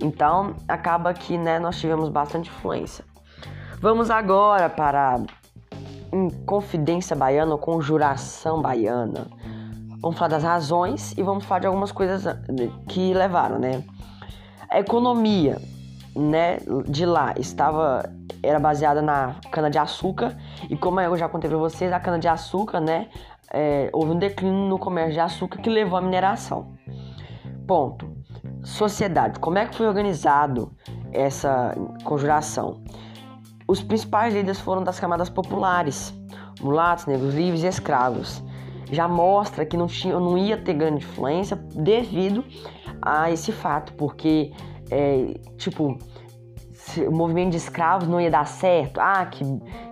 Então, 0.00 0.54
acaba 0.68 1.12
que 1.12 1.36
né, 1.36 1.58
nós 1.58 1.80
tivemos 1.80 2.10
bastante 2.10 2.48
influência. 2.48 3.04
Vamos 3.80 4.10
agora 4.10 4.68
para 4.68 5.20
Confidência 6.44 7.16
Baiana 7.16 7.52
ou 7.52 7.58
Conjuração 7.58 8.62
Baiana. 8.62 9.26
Vamos 10.00 10.18
falar 10.18 10.28
das 10.28 10.42
razões 10.42 11.12
e 11.16 11.22
vamos 11.22 11.44
falar 11.44 11.60
de 11.60 11.66
algumas 11.66 11.90
coisas 11.90 12.24
que 12.88 13.14
levaram, 13.14 13.58
né? 13.58 13.82
A 14.68 14.78
economia, 14.78 15.58
né, 16.14 16.58
de 16.88 17.06
lá 17.06 17.34
estava 17.36 18.10
era 18.42 18.58
baseada 18.58 19.02
na 19.02 19.36
cana 19.50 19.70
de 19.70 19.78
açúcar 19.78 20.36
e 20.68 20.76
como 20.76 21.00
eu 21.00 21.16
já 21.16 21.28
contei 21.28 21.48
para 21.48 21.58
vocês, 21.58 21.92
a 21.92 22.00
cana 22.00 22.18
de 22.18 22.28
açúcar, 22.28 22.80
né, 22.80 23.08
é, 23.50 23.90
houve 23.92 24.12
um 24.12 24.18
declínio 24.18 24.68
no 24.68 24.78
comércio 24.78 25.14
de 25.14 25.20
açúcar 25.20 25.60
que 25.60 25.70
levou 25.70 25.98
à 25.98 26.02
mineração. 26.02 26.72
Ponto. 27.66 28.14
Sociedade. 28.62 29.38
Como 29.38 29.58
é 29.58 29.66
que 29.66 29.76
foi 29.76 29.86
organizado 29.86 30.72
essa 31.12 31.74
conjuração? 32.04 32.82
Os 33.66 33.82
principais 33.82 34.34
líderes 34.34 34.60
foram 34.60 34.82
das 34.82 34.98
camadas 35.00 35.28
populares, 35.28 36.12
mulatos, 36.60 37.06
negros 37.06 37.34
livres 37.34 37.62
e 37.62 37.66
escravos 37.66 38.42
já 38.90 39.08
mostra 39.08 39.64
que 39.64 39.76
não, 39.76 39.86
tinha, 39.86 40.18
não 40.18 40.36
ia 40.38 40.56
ter 40.56 40.74
grande 40.74 41.04
influência 41.04 41.56
devido 41.56 42.44
a 43.02 43.30
esse 43.30 43.52
fato, 43.52 43.92
porque, 43.94 44.52
é, 44.90 45.34
tipo, 45.56 45.98
o 46.98 47.10
movimento 47.10 47.50
de 47.50 47.56
escravos 47.56 48.08
não 48.08 48.20
ia 48.20 48.30
dar 48.30 48.46
certo, 48.46 49.00
ah, 49.00 49.26
que, 49.26 49.44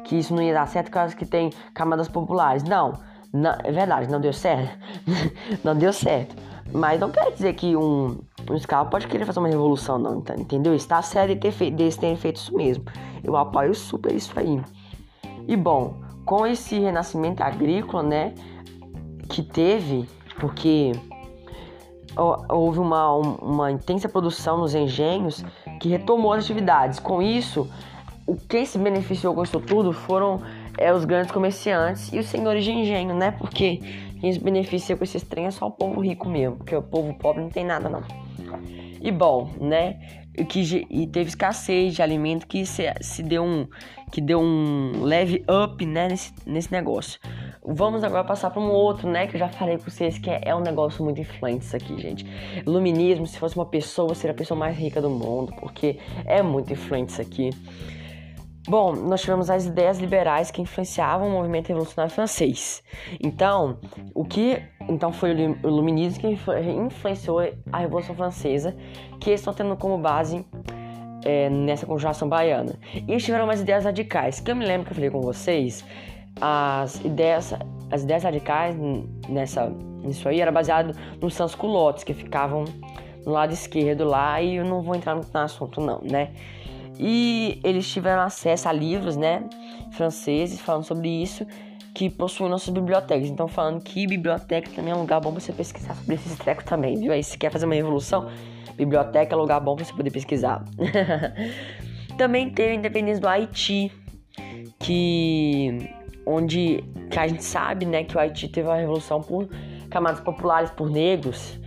que 0.04 0.16
isso 0.16 0.34
não 0.34 0.42
ia 0.42 0.54
dar 0.54 0.66
certo 0.66 0.86
por 0.86 0.92
causa 0.92 1.16
que 1.16 1.26
tem 1.26 1.50
camadas 1.74 2.08
populares. 2.08 2.62
Não, 2.62 2.92
é 3.64 3.72
verdade, 3.72 4.10
não 4.10 4.20
deu 4.20 4.32
certo. 4.32 4.78
não 5.64 5.74
deu 5.74 5.92
certo. 5.92 6.36
Mas 6.72 7.00
não 7.00 7.10
quer 7.10 7.30
dizer 7.32 7.54
que 7.54 7.76
um, 7.76 8.18
um 8.50 8.54
escravo 8.54 8.90
pode 8.90 9.06
querer 9.06 9.24
fazer 9.24 9.38
uma 9.38 9.48
revolução, 9.48 9.98
não, 9.98 10.22
entendeu? 10.38 10.74
Está 10.74 11.02
certo 11.02 11.34
de 11.34 11.36
ter 11.36 11.52
feito, 11.52 11.76
deles 11.76 11.96
terem 11.96 12.16
feito 12.16 12.36
isso 12.36 12.54
mesmo. 12.54 12.84
Eu 13.22 13.36
apoio 13.36 13.74
super 13.74 14.14
isso 14.14 14.32
aí. 14.36 14.60
E 15.46 15.56
bom, 15.56 16.00
com 16.24 16.46
esse 16.46 16.78
renascimento 16.78 17.42
agrícola, 17.42 18.02
né? 18.02 18.34
Que 19.28 19.42
teve, 19.42 20.08
porque 20.38 20.92
houve 22.48 22.78
uma, 22.78 23.12
uma 23.12 23.70
intensa 23.70 24.08
produção 24.08 24.58
nos 24.58 24.74
engenhos 24.74 25.44
que 25.80 25.88
retomou 25.88 26.32
as 26.32 26.44
atividades. 26.44 26.98
Com 26.98 27.20
isso, 27.20 27.68
o 28.26 28.36
quem 28.36 28.64
se 28.64 28.78
beneficiou 28.78 29.34
com 29.34 29.42
isso 29.42 29.60
tudo 29.60 29.92
foram 29.92 30.40
é, 30.78 30.92
os 30.92 31.04
grandes 31.04 31.30
comerciantes 31.30 32.12
e 32.12 32.18
os 32.18 32.26
senhores 32.26 32.64
de 32.64 32.72
engenho, 32.72 33.14
né? 33.14 33.32
Porque 33.32 33.80
quem 34.20 34.32
se 34.32 34.38
beneficia 34.38 34.96
com 34.96 35.04
esses 35.04 35.22
trem 35.22 35.46
é 35.46 35.50
só 35.50 35.66
o 35.66 35.70
povo 35.70 36.00
rico 36.00 36.28
mesmo, 36.28 36.56
porque 36.56 36.74
o 36.74 36.82
povo 36.82 37.14
pobre 37.14 37.42
não 37.42 37.50
tem 37.50 37.64
nada 37.64 37.88
não. 37.88 38.02
E 39.00 39.10
bom, 39.10 39.50
né? 39.60 40.23
Que, 40.48 40.86
e 40.90 41.06
teve 41.06 41.28
escassez 41.28 41.94
de 41.94 42.02
alimento 42.02 42.46
que 42.46 42.66
se, 42.66 42.92
se 43.00 43.22
deu 43.22 43.44
um 43.44 43.68
que 44.10 44.20
deu 44.20 44.40
um 44.40 45.02
leve 45.02 45.44
up 45.48 45.84
né, 45.84 46.06
nesse, 46.06 46.32
nesse 46.46 46.70
negócio. 46.70 47.18
Vamos 47.64 48.04
agora 48.04 48.22
passar 48.22 48.48
para 48.50 48.62
um 48.62 48.70
outro, 48.70 49.10
né? 49.10 49.26
Que 49.26 49.34
eu 49.34 49.40
já 49.40 49.48
falei 49.48 49.76
com 49.76 49.90
vocês 49.90 50.18
que 50.18 50.30
é, 50.30 50.40
é, 50.44 50.54
um 50.54 50.60
negócio 50.60 51.04
muito 51.04 51.20
influente 51.20 51.64
isso 51.64 51.74
aqui, 51.74 52.00
gente. 52.00 52.24
Iluminismo, 52.64 53.26
se 53.26 53.36
fosse 53.36 53.56
uma 53.56 53.66
pessoa, 53.66 54.14
seria 54.14 54.32
a 54.32 54.36
pessoa 54.36 54.56
mais 54.56 54.78
rica 54.78 55.02
do 55.02 55.10
mundo, 55.10 55.52
porque 55.58 55.98
é 56.24 56.42
muito 56.42 56.72
influente 56.72 57.10
isso 57.10 57.20
aqui. 57.20 57.50
Bom, 58.66 58.92
nós 58.92 59.20
tivemos 59.20 59.50
as 59.50 59.66
ideias 59.66 59.98
liberais 59.98 60.50
que 60.50 60.62
influenciavam 60.62 61.28
o 61.28 61.30
movimento 61.30 61.68
revolucionário 61.68 62.14
francês. 62.14 62.82
Então, 63.22 63.78
o 64.14 64.24
que 64.24 64.62
então 64.88 65.12
foi 65.12 65.34
o 65.34 65.68
iluminismo 65.68 66.20
que 66.20 66.28
influenciou 66.28 67.40
a 67.70 67.78
Revolução 67.78 68.14
Francesa, 68.14 68.74
que 69.20 69.30
estão 69.30 69.52
tendo 69.52 69.76
como 69.76 69.98
base 69.98 70.44
é, 71.24 71.50
nessa 71.50 71.84
conjuração 71.84 72.28
baiana. 72.28 72.78
E 72.94 73.10
eles 73.10 73.24
tiveram 73.24 73.44
umas 73.44 73.60
ideias 73.60 73.84
radicais, 73.84 74.40
que 74.40 74.50
eu 74.50 74.56
me 74.56 74.64
lembro 74.64 74.86
que 74.86 74.92
eu 74.92 74.94
falei 74.94 75.10
com 75.10 75.20
vocês, 75.20 75.84
as 76.40 76.96
ideias, 77.04 77.52
as 77.90 78.02
ideias 78.02 78.24
radicais 78.24 78.74
nessa, 79.28 79.68
nisso 80.02 80.28
aí 80.28 80.40
era 80.40 80.50
baseado 80.50 80.96
nos 81.20 81.34
sans-culottes, 81.34 82.02
que 82.02 82.14
ficavam 82.14 82.64
no 83.24 83.32
lado 83.32 83.52
esquerdo 83.52 84.04
lá, 84.04 84.40
e 84.40 84.56
eu 84.56 84.64
não 84.64 84.82
vou 84.82 84.94
entrar 84.94 85.14
no 85.14 85.22
assunto 85.34 85.80
não, 85.80 86.00
né? 86.02 86.30
E 86.98 87.60
eles 87.64 87.88
tiveram 87.88 88.22
acesso 88.22 88.68
a 88.68 88.72
livros, 88.72 89.16
né, 89.16 89.44
franceses 89.92 90.60
falando 90.60 90.84
sobre 90.84 91.08
isso, 91.08 91.46
que 91.94 92.10
possuem 92.10 92.50
nossas 92.50 92.70
bibliotecas. 92.70 93.28
Então, 93.28 93.46
falando 93.48 93.82
que 93.82 94.06
biblioteca 94.06 94.70
também 94.74 94.92
é 94.92 94.96
um 94.96 95.00
lugar 95.00 95.20
bom 95.20 95.32
pra 95.32 95.40
você 95.40 95.52
pesquisar 95.52 95.94
sobre 95.94 96.14
esses 96.16 96.36
trecos 96.36 96.64
também, 96.64 96.96
viu? 96.96 97.12
Aí, 97.12 97.22
se 97.22 97.38
quer 97.38 97.50
fazer 97.50 97.66
uma 97.66 97.74
revolução, 97.74 98.28
biblioteca 98.76 99.34
é 99.34 99.36
um 99.36 99.40
lugar 99.40 99.60
bom 99.60 99.76
pra 99.76 99.84
você 99.84 99.92
poder 99.92 100.10
pesquisar. 100.10 100.64
também 102.18 102.50
teve 102.50 102.72
a 102.72 102.74
independência 102.74 103.20
do 103.20 103.28
Haiti, 103.28 103.92
que 104.78 105.90
onde 106.26 106.82
que 107.10 107.18
a 107.18 107.26
gente 107.26 107.44
sabe, 107.44 107.84
né, 107.86 108.02
que 108.04 108.16
o 108.16 108.20
Haiti 108.20 108.48
teve 108.48 108.66
uma 108.66 108.76
revolução 108.76 109.20
por 109.20 109.48
camadas 109.90 110.20
populares, 110.20 110.70
por 110.70 110.90
negros. 110.90 111.58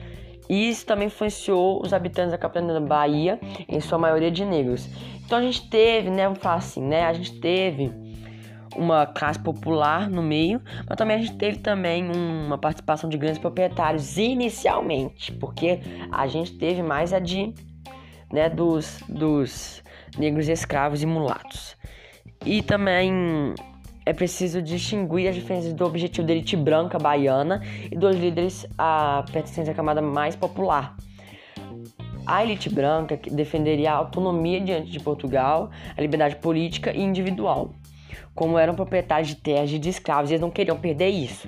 E 0.49 0.69
isso 0.69 0.85
também 0.85 1.07
influenciou 1.07 1.81
os 1.83 1.93
habitantes 1.93 2.31
da 2.31 2.37
capital 2.37 2.67
da 2.67 2.79
Bahia, 2.79 3.39
em 3.67 3.79
sua 3.81 3.97
maioria 3.97 4.31
de 4.31 4.45
negros. 4.45 4.89
Então 5.27 5.39
a 5.39 5.41
gente 5.41 5.69
teve, 5.69 6.09
né, 6.09 6.23
vamos 6.23 6.39
falar 6.39 6.55
assim, 6.55 6.81
né, 6.81 7.03
a 7.03 7.11
gente 7.11 7.37
teve 7.41 7.91
uma 8.77 9.05
classe 9.05 9.37
popular 9.37 10.09
no 10.09 10.23
meio, 10.23 10.61
mas 10.87 10.97
também 10.97 11.17
a 11.17 11.19
gente 11.19 11.35
teve 11.35 11.59
também 11.59 12.09
uma 12.09 12.57
participação 12.57 13.09
de 13.09 13.17
grandes 13.17 13.37
proprietários 13.37 14.17
inicialmente, 14.17 15.33
porque 15.33 15.81
a 16.13 16.27
gente 16.27 16.53
teve 16.53 16.81
mais 16.81 17.11
a 17.11 17.19
de, 17.19 17.53
né, 18.31 18.49
dos, 18.49 19.03
dos 19.09 19.83
negros 20.17 20.47
escravos 20.47 21.03
e 21.03 21.05
mulatos. 21.05 21.75
E 22.45 22.61
também 22.61 23.53
é 24.05 24.13
preciso 24.13 24.61
distinguir 24.61 25.27
as 25.27 25.35
diferenças 25.35 25.73
do 25.73 25.83
objetivo 25.83 26.25
da 26.25 26.31
elite 26.31 26.55
branca 26.55 26.97
baiana 26.97 27.61
e 27.91 27.97
dos 27.97 28.15
líderes 28.15 28.65
a 28.77 29.25
pertencentes 29.29 29.67
à 29.67 29.73
camada 29.73 30.01
mais 30.01 30.37
popular. 30.37 30.95
A 32.27 32.43
elite 32.43 32.69
branca 32.69 33.17
defenderia 33.31 33.93
a 33.93 33.95
autonomia 33.95 34.59
diante 34.59 34.91
de 34.91 34.99
Portugal, 34.99 35.69
a 35.95 36.01
liberdade 36.01 36.35
política 36.35 36.91
e 36.91 37.01
individual. 37.01 37.71
Como 38.35 38.59
eram 38.59 38.75
proprietários 38.75 39.29
de 39.29 39.35
terras 39.35 39.71
e 39.71 39.79
de 39.79 39.87
escravos, 39.87 40.29
eles 40.29 40.41
não 40.41 40.51
queriam 40.51 40.77
perder 40.77 41.07
isso. 41.07 41.47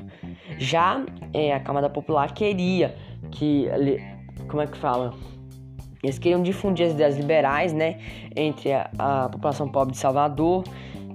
Já 0.57 1.03
é, 1.33 1.53
a 1.53 1.59
camada 1.59 1.89
popular 1.89 2.33
queria 2.33 2.95
que. 3.29 3.67
Como 4.47 4.61
é 4.61 4.67
que 4.67 4.77
fala? 4.77 5.13
Eles 6.01 6.17
queriam 6.17 6.41
difundir 6.41 6.85
as 6.85 6.93
ideias 6.93 7.17
liberais, 7.17 7.73
né, 7.73 7.99
entre 8.33 8.71
a, 8.71 8.89
a 8.97 9.29
população 9.29 9.67
pobre 9.67 9.91
de 9.91 9.97
Salvador. 9.97 10.63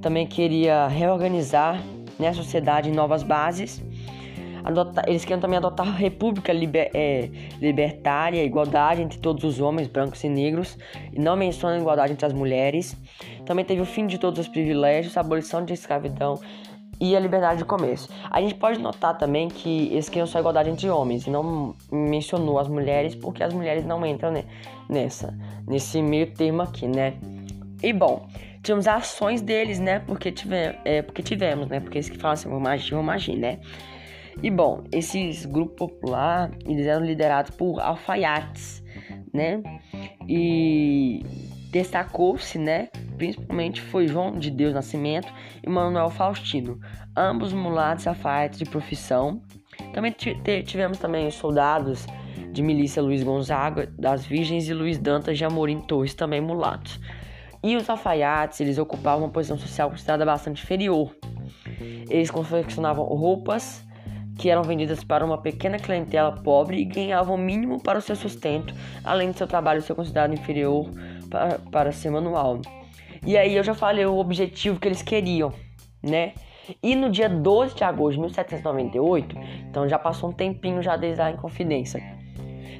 Também 0.02 0.26
queria 0.26 0.88
reorganizar 0.88 1.82
né, 2.18 2.28
a 2.28 2.34
sociedade 2.34 2.90
em 2.90 2.92
novas 2.92 3.22
bases 3.22 3.82
adotar, 4.64 5.04
eles 5.06 5.22
queriam 5.22 5.40
também 5.40 5.58
adotar 5.58 5.86
a 5.86 5.92
república 5.92 6.52
liber, 6.52 6.90
é, 6.94 7.28
libertária, 7.60 8.42
igualdade 8.42 9.02
entre 9.02 9.18
todos 9.18 9.44
os 9.44 9.60
homens, 9.60 9.86
brancos 9.86 10.24
e 10.24 10.28
negros, 10.28 10.78
e 11.12 11.20
não 11.20 11.36
menciona 11.36 11.76
a 11.76 11.78
igualdade 11.78 12.12
entre 12.12 12.24
as 12.24 12.32
mulheres. 12.32 12.96
Também 13.44 13.64
teve 13.64 13.82
o 13.82 13.86
fim 13.86 14.06
de 14.06 14.18
todos 14.18 14.40
os 14.40 14.48
privilégios, 14.48 15.16
a 15.16 15.20
abolição 15.20 15.64
de 15.64 15.74
escravidão 15.74 16.40
e 17.00 17.14
a 17.14 17.20
liberdade 17.20 17.58
de 17.58 17.64
comércio. 17.64 18.08
A 18.30 18.40
gente 18.40 18.54
pode 18.54 18.78
notar 18.80 19.18
também 19.18 19.48
que 19.48 19.88
eles 19.92 20.08
queriam 20.08 20.26
só 20.26 20.38
igualdade 20.38 20.70
entre 20.70 20.88
homens 20.88 21.26
e 21.26 21.30
não 21.30 21.74
mencionou 21.92 22.58
as 22.58 22.68
mulheres 22.68 23.14
porque 23.14 23.42
as 23.42 23.52
mulheres 23.52 23.84
não 23.84 24.04
entram 24.06 24.32
nessa, 24.88 25.36
nesse 25.66 26.00
meio 26.00 26.32
termo 26.32 26.62
aqui, 26.62 26.86
né? 26.86 27.14
E 27.82 27.92
bom, 27.92 28.26
tivemos 28.62 28.86
ações 28.88 29.42
deles, 29.42 29.78
né? 29.78 29.98
Porque, 29.98 30.32
tive, 30.32 30.56
é, 30.84 31.02
porque 31.02 31.22
tivemos, 31.22 31.68
né? 31.68 31.80
Porque 31.80 31.98
eles 31.98 32.08
que 32.08 32.16
falam 32.16 32.32
assim, 32.32 32.48
vamos 32.48 32.68
agir, 32.68 32.94
vamos 32.94 33.14
agir, 33.14 33.36
né? 33.36 33.58
E 34.42 34.50
bom, 34.50 34.84
esses 34.92 35.46
grupos 35.46 35.76
popular, 35.76 36.50
eles 36.66 36.86
eram 36.86 37.04
liderados 37.04 37.50
por 37.52 37.80
alfaiates, 37.80 38.82
né? 39.32 39.62
E 40.28 41.24
destacou-se, 41.70 42.58
né? 42.58 42.88
Principalmente 43.16 43.80
foi 43.80 44.06
João 44.06 44.38
de 44.38 44.50
Deus 44.50 44.74
Nascimento 44.74 45.32
e 45.62 45.68
Manuel 45.68 46.10
Faustino, 46.10 46.78
ambos 47.16 47.52
mulatos 47.52 48.06
alfaiates 48.06 48.58
de 48.58 48.64
profissão. 48.64 49.42
Também 49.92 50.14
tivemos 50.64 50.98
também 50.98 51.26
os 51.26 51.34
soldados 51.34 52.06
de 52.52 52.62
milícia 52.62 53.02
Luiz 53.02 53.22
Gonzaga 53.22 53.92
das 53.98 54.24
Virgens 54.24 54.68
e 54.68 54.74
Luiz 54.74 54.98
Dantas 54.98 55.36
de 55.36 55.44
Amorim 55.44 55.80
Torres, 55.80 56.14
também 56.14 56.40
mulatos. 56.40 57.00
E 57.62 57.76
os 57.76 57.88
alfaiates, 57.88 58.60
eles 58.60 58.78
ocupavam 58.78 59.24
uma 59.24 59.32
posição 59.32 59.58
social 59.58 59.90
considerada 59.90 60.24
bastante 60.24 60.62
inferior. 60.62 61.16
Eles 62.08 62.30
confeccionavam 62.30 63.04
roupas 63.06 63.84
que 64.38 64.50
eram 64.50 64.62
vendidas 64.62 65.04
para 65.04 65.24
uma 65.24 65.38
pequena 65.38 65.78
clientela 65.78 66.32
pobre 66.32 66.78
e 66.78 66.84
ganhavam 66.84 67.36
o 67.36 67.38
mínimo 67.38 67.80
para 67.80 67.98
o 67.98 68.02
seu 68.02 68.16
sustento, 68.16 68.74
além 69.04 69.30
de 69.30 69.38
seu 69.38 69.46
trabalho 69.46 69.80
ser 69.82 69.94
considerado 69.94 70.34
inferior 70.34 70.90
para, 71.30 71.58
para 71.70 71.92
ser 71.92 72.10
manual. 72.10 72.60
E 73.26 73.36
aí 73.36 73.56
eu 73.56 73.62
já 73.62 73.74
falei 73.74 74.04
o 74.04 74.18
objetivo 74.18 74.78
que 74.78 74.88
eles 74.88 75.02
queriam, 75.02 75.52
né? 76.02 76.32
E 76.82 76.96
no 76.96 77.10
dia 77.10 77.28
12 77.28 77.74
de 77.74 77.84
agosto 77.84 78.14
de 78.14 78.20
1798, 78.20 79.36
então 79.68 79.88
já 79.88 79.98
passou 79.98 80.30
um 80.30 80.32
tempinho 80.32 80.82
já 80.82 80.96
desde 80.96 81.20
a 81.20 81.30
Inconfidência, 81.30 82.02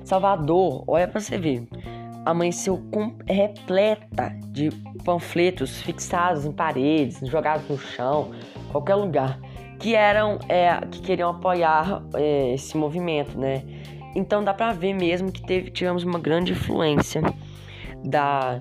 Salvador, 0.04 0.84
olha 0.86 1.08
para 1.08 1.18
você 1.18 1.38
ver, 1.38 1.66
amanheceu 2.26 2.78
com, 2.92 3.16
repleta 3.26 4.36
de 4.48 4.70
panfletos 5.02 5.80
fixados 5.80 6.44
em 6.44 6.52
paredes, 6.52 7.20
jogados 7.26 7.68
no 7.68 7.78
chão, 7.78 8.30
qualquer 8.70 8.96
lugar 8.96 9.40
que 9.78 9.94
eram 9.94 10.38
é, 10.48 10.80
que 10.90 11.00
queriam 11.00 11.30
apoiar 11.30 12.02
é, 12.14 12.54
esse 12.54 12.76
movimento, 12.76 13.38
né? 13.38 13.62
Então 14.14 14.44
dá 14.44 14.54
para 14.54 14.72
ver 14.72 14.94
mesmo 14.94 15.32
que 15.32 15.42
teve, 15.42 15.70
tivemos 15.70 16.04
uma 16.04 16.18
grande 16.18 16.52
influência 16.52 17.22
da 18.04 18.60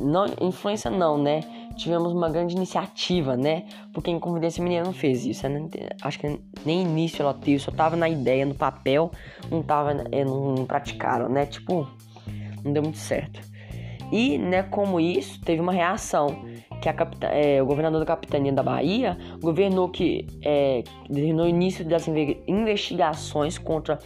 não 0.00 0.26
influência 0.40 0.90
não, 0.90 1.18
né? 1.18 1.40
Tivemos 1.76 2.12
uma 2.12 2.30
grande 2.30 2.54
iniciativa, 2.54 3.36
né? 3.36 3.64
Porque 3.92 4.10
em 4.10 4.18
Convidência 4.18 4.62
Mineira 4.62 4.84
não 4.84 4.92
fez 4.92 5.26
isso. 5.26 5.46
Acho 6.02 6.18
que 6.18 6.40
nem 6.64 6.82
início 6.82 7.22
ela 7.22 7.34
teve, 7.34 7.58
só 7.58 7.70
tava 7.70 7.96
na 7.96 8.08
ideia, 8.08 8.46
no 8.46 8.54
papel, 8.54 9.10
não 9.50 9.62
tava, 9.62 9.92
é, 10.10 10.24
não, 10.24 10.54
não 10.54 10.64
praticaram, 10.64 11.28
né? 11.28 11.44
Tipo, 11.44 11.86
não 12.64 12.72
deu 12.72 12.82
muito 12.82 12.98
certo. 12.98 13.40
E, 14.10 14.38
né, 14.38 14.62
como 14.62 15.00
isso, 15.00 15.40
teve 15.40 15.60
uma 15.60 15.72
reação 15.72 16.44
que 16.80 16.88
a 16.88 16.94
é, 17.32 17.62
o 17.62 17.66
governador 17.66 18.00
da 18.00 18.06
capitania 18.06 18.52
da 18.52 18.62
Bahia 18.62 19.16
governou 19.40 19.88
que 19.88 20.26
é, 20.42 20.82
no 21.08 21.46
início 21.46 21.84
das 21.84 22.06
investigações 22.46 23.58
contra 23.58 23.98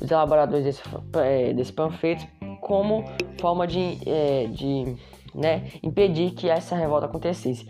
os 0.00 0.10
elaboradores 0.10 0.64
desse, 0.64 0.82
é, 1.14 1.52
desse 1.52 1.72
panfleto 1.72 2.26
como 2.60 3.04
forma 3.40 3.66
de, 3.66 3.98
é, 4.06 4.46
de 4.46 4.96
né, 5.34 5.64
impedir 5.82 6.32
que 6.32 6.48
essa 6.48 6.76
revolta 6.76 7.06
acontecesse. 7.06 7.66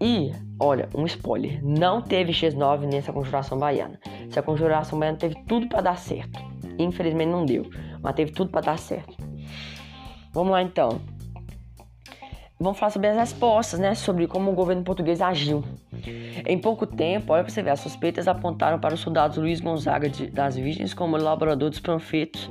E, 0.00 0.30
olha, 0.60 0.88
um 0.94 1.06
spoiler, 1.06 1.64
não 1.64 2.02
teve 2.02 2.32
X9 2.32 2.80
nessa 2.86 3.12
conjuração 3.12 3.58
baiana. 3.58 3.98
Essa 4.28 4.42
conjuração 4.42 4.98
baiana 4.98 5.16
teve 5.16 5.36
tudo 5.46 5.68
para 5.68 5.80
dar 5.80 5.98
certo. 5.98 6.38
Infelizmente 6.78 7.30
não 7.30 7.46
deu, 7.46 7.66
mas 8.02 8.14
teve 8.14 8.32
tudo 8.32 8.50
para 8.50 8.60
dar 8.60 8.78
certo. 8.78 9.16
Vamos 10.32 10.52
lá 10.52 10.62
então. 10.62 11.00
Vamos 12.58 12.78
falar 12.78 12.90
sobre 12.90 13.08
as 13.08 13.16
respostas, 13.16 13.78
né? 13.78 13.94
Sobre 13.94 14.26
como 14.26 14.50
o 14.50 14.54
governo 14.54 14.82
português 14.82 15.20
agiu. 15.20 15.62
Em 16.46 16.58
pouco 16.58 16.86
tempo, 16.86 17.34
olha 17.34 17.44
pra 17.44 17.52
você 17.52 17.62
ver, 17.62 17.70
as 17.70 17.80
suspeitas 17.80 18.26
apontaram 18.26 18.78
para 18.78 18.94
os 18.94 19.00
soldados 19.00 19.36
Luiz 19.36 19.60
Gonzaga 19.60 20.08
de, 20.08 20.28
das 20.28 20.56
Virgens 20.56 20.94
como 20.94 21.18
elaborador 21.18 21.68
dos 21.68 21.80
panfletos 21.80 22.50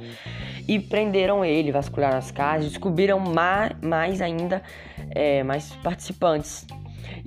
e 0.68 0.80
prenderam 0.80 1.44
ele, 1.44 1.72
vasculharam 1.72 2.18
as 2.18 2.30
casas, 2.30 2.70
descobriram 2.70 3.20
mais, 3.20 3.72
mais 3.82 4.22
ainda 4.22 4.62
é, 5.10 5.42
mais 5.42 5.72
participantes. 5.78 6.68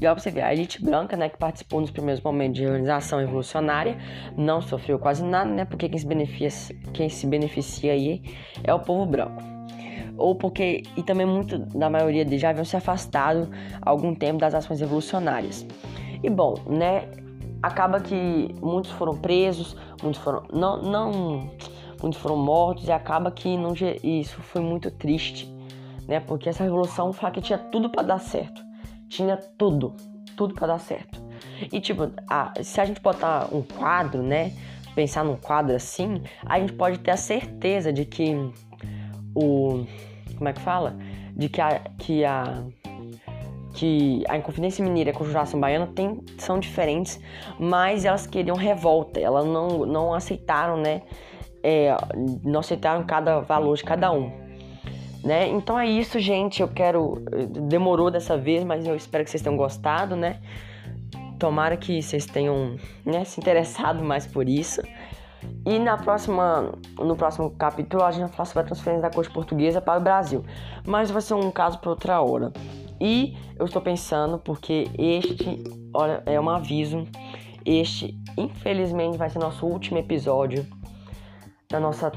E 0.00 0.06
olha 0.06 0.14
pra 0.14 0.22
você 0.22 0.30
ver, 0.30 0.42
a 0.42 0.52
elite 0.52 0.80
branca, 0.80 1.16
né, 1.16 1.28
que 1.28 1.36
participou 1.36 1.80
nos 1.80 1.90
primeiros 1.90 2.22
momentos 2.22 2.60
de 2.60 2.66
organização 2.66 3.18
revolucionária, 3.18 3.98
não 4.36 4.60
sofreu 4.60 5.00
quase 5.00 5.24
nada, 5.24 5.50
né? 5.50 5.64
Porque 5.64 5.88
quem 5.88 5.98
se 5.98 6.06
beneficia, 6.06 6.76
quem 6.92 7.08
se 7.08 7.26
beneficia 7.26 7.92
aí 7.92 8.22
é 8.62 8.72
o 8.72 8.78
povo 8.78 9.04
branco 9.04 9.57
ou 10.16 10.34
porque 10.34 10.82
e 10.96 11.02
também 11.02 11.26
muito 11.26 11.58
da 11.58 11.88
maioria 11.88 12.24
deles 12.24 12.40
já 12.40 12.50
haviam 12.50 12.64
se 12.64 12.76
afastado 12.76 13.48
há 13.80 13.90
algum 13.90 14.14
tempo 14.14 14.38
das 14.38 14.54
ações 14.54 14.80
revolucionárias. 14.80 15.66
E 16.22 16.28
bom, 16.28 16.54
né, 16.66 17.08
acaba 17.62 18.00
que 18.00 18.54
muitos 18.60 18.90
foram 18.92 19.16
presos, 19.16 19.76
muitos 20.02 20.20
foram 20.20 20.42
não 20.52 20.82
não 20.82 21.50
muitos 22.00 22.20
foram 22.20 22.36
mortos 22.36 22.86
e 22.86 22.92
acaba 22.92 23.30
que 23.30 23.56
não 23.56 23.72
isso 24.02 24.40
foi 24.40 24.60
muito 24.60 24.90
triste, 24.90 25.52
né? 26.06 26.20
Porque 26.20 26.48
essa 26.48 26.62
revolução 26.62 27.12
que 27.12 27.40
tinha 27.40 27.58
tudo 27.58 27.90
para 27.90 28.02
dar 28.02 28.18
certo. 28.18 28.62
Tinha 29.08 29.36
tudo, 29.36 29.94
tudo 30.36 30.54
para 30.54 30.68
dar 30.68 30.78
certo. 30.78 31.22
E 31.72 31.80
tipo, 31.80 32.10
a, 32.28 32.52
se 32.62 32.80
a 32.80 32.84
gente 32.84 33.00
botar 33.00 33.48
um 33.52 33.62
quadro, 33.62 34.22
né? 34.22 34.52
Pensar 34.94 35.24
num 35.24 35.36
quadro 35.36 35.74
assim, 35.74 36.22
a 36.44 36.58
gente 36.58 36.72
pode 36.72 36.98
ter 36.98 37.12
a 37.12 37.16
certeza 37.16 37.92
de 37.92 38.04
que 38.04 38.34
o. 39.38 39.86
Como 40.36 40.48
é 40.48 40.52
que 40.52 40.60
fala? 40.60 40.96
De 41.34 41.48
que 41.48 41.60
a. 41.60 41.80
Que 41.98 42.24
a 42.24 42.64
que 43.74 44.24
a 44.28 44.36
Inconfidência 44.36 44.84
Mineira 44.84 45.10
e 45.10 45.12
a 45.12 45.16
Conjuração 45.16 45.60
Baiana 45.60 45.86
tem, 45.86 46.20
são 46.36 46.58
diferentes, 46.58 47.20
mas 47.60 48.04
elas 48.04 48.26
queriam 48.26 48.56
revolta, 48.56 49.20
elas 49.20 49.46
não, 49.46 49.86
não 49.86 50.12
aceitaram, 50.12 50.76
né? 50.76 51.02
É, 51.62 51.94
não 52.42 52.58
aceitaram 52.58 53.04
cada 53.04 53.38
valor 53.38 53.76
de 53.76 53.84
cada 53.84 54.10
um. 54.10 54.32
Né? 55.22 55.48
Então 55.48 55.78
é 55.78 55.86
isso, 55.86 56.18
gente. 56.18 56.60
Eu 56.60 56.68
quero. 56.68 57.22
Demorou 57.68 58.10
dessa 58.10 58.36
vez, 58.36 58.64
mas 58.64 58.86
eu 58.86 58.96
espero 58.96 59.24
que 59.24 59.30
vocês 59.30 59.42
tenham 59.42 59.56
gostado, 59.56 60.16
né? 60.16 60.40
Tomara 61.38 61.76
que 61.76 62.02
vocês 62.02 62.26
tenham 62.26 62.76
né, 63.04 63.24
se 63.24 63.40
interessado 63.40 64.02
mais 64.02 64.26
por 64.26 64.48
isso. 64.48 64.80
E 65.64 65.78
na 65.78 65.96
próxima, 65.96 66.72
no 66.98 67.16
próximo 67.16 67.50
capítulo 67.50 68.02
a 68.02 68.10
gente 68.10 68.22
vai 68.22 68.30
falar 68.30 68.46
sobre 68.46 68.62
a 68.62 68.66
transferência 68.66 69.02
da 69.02 69.14
corte 69.14 69.30
portuguesa 69.30 69.80
para 69.80 69.98
o 69.98 70.02
Brasil. 70.02 70.44
Mas 70.86 71.10
vai 71.10 71.22
ser 71.22 71.34
um 71.34 71.50
caso 71.50 71.78
para 71.78 71.90
outra 71.90 72.20
hora. 72.20 72.52
E 73.00 73.36
eu 73.58 73.66
estou 73.66 73.80
pensando 73.80 74.38
porque 74.38 74.88
este, 74.98 75.62
olha, 75.94 76.22
é 76.26 76.40
um 76.40 76.48
aviso. 76.48 77.06
Este, 77.64 78.18
infelizmente, 78.36 79.18
vai 79.18 79.28
ser 79.28 79.38
nosso 79.38 79.66
último 79.66 79.98
episódio 79.98 80.66
da 81.70 81.78
nossa 81.78 82.10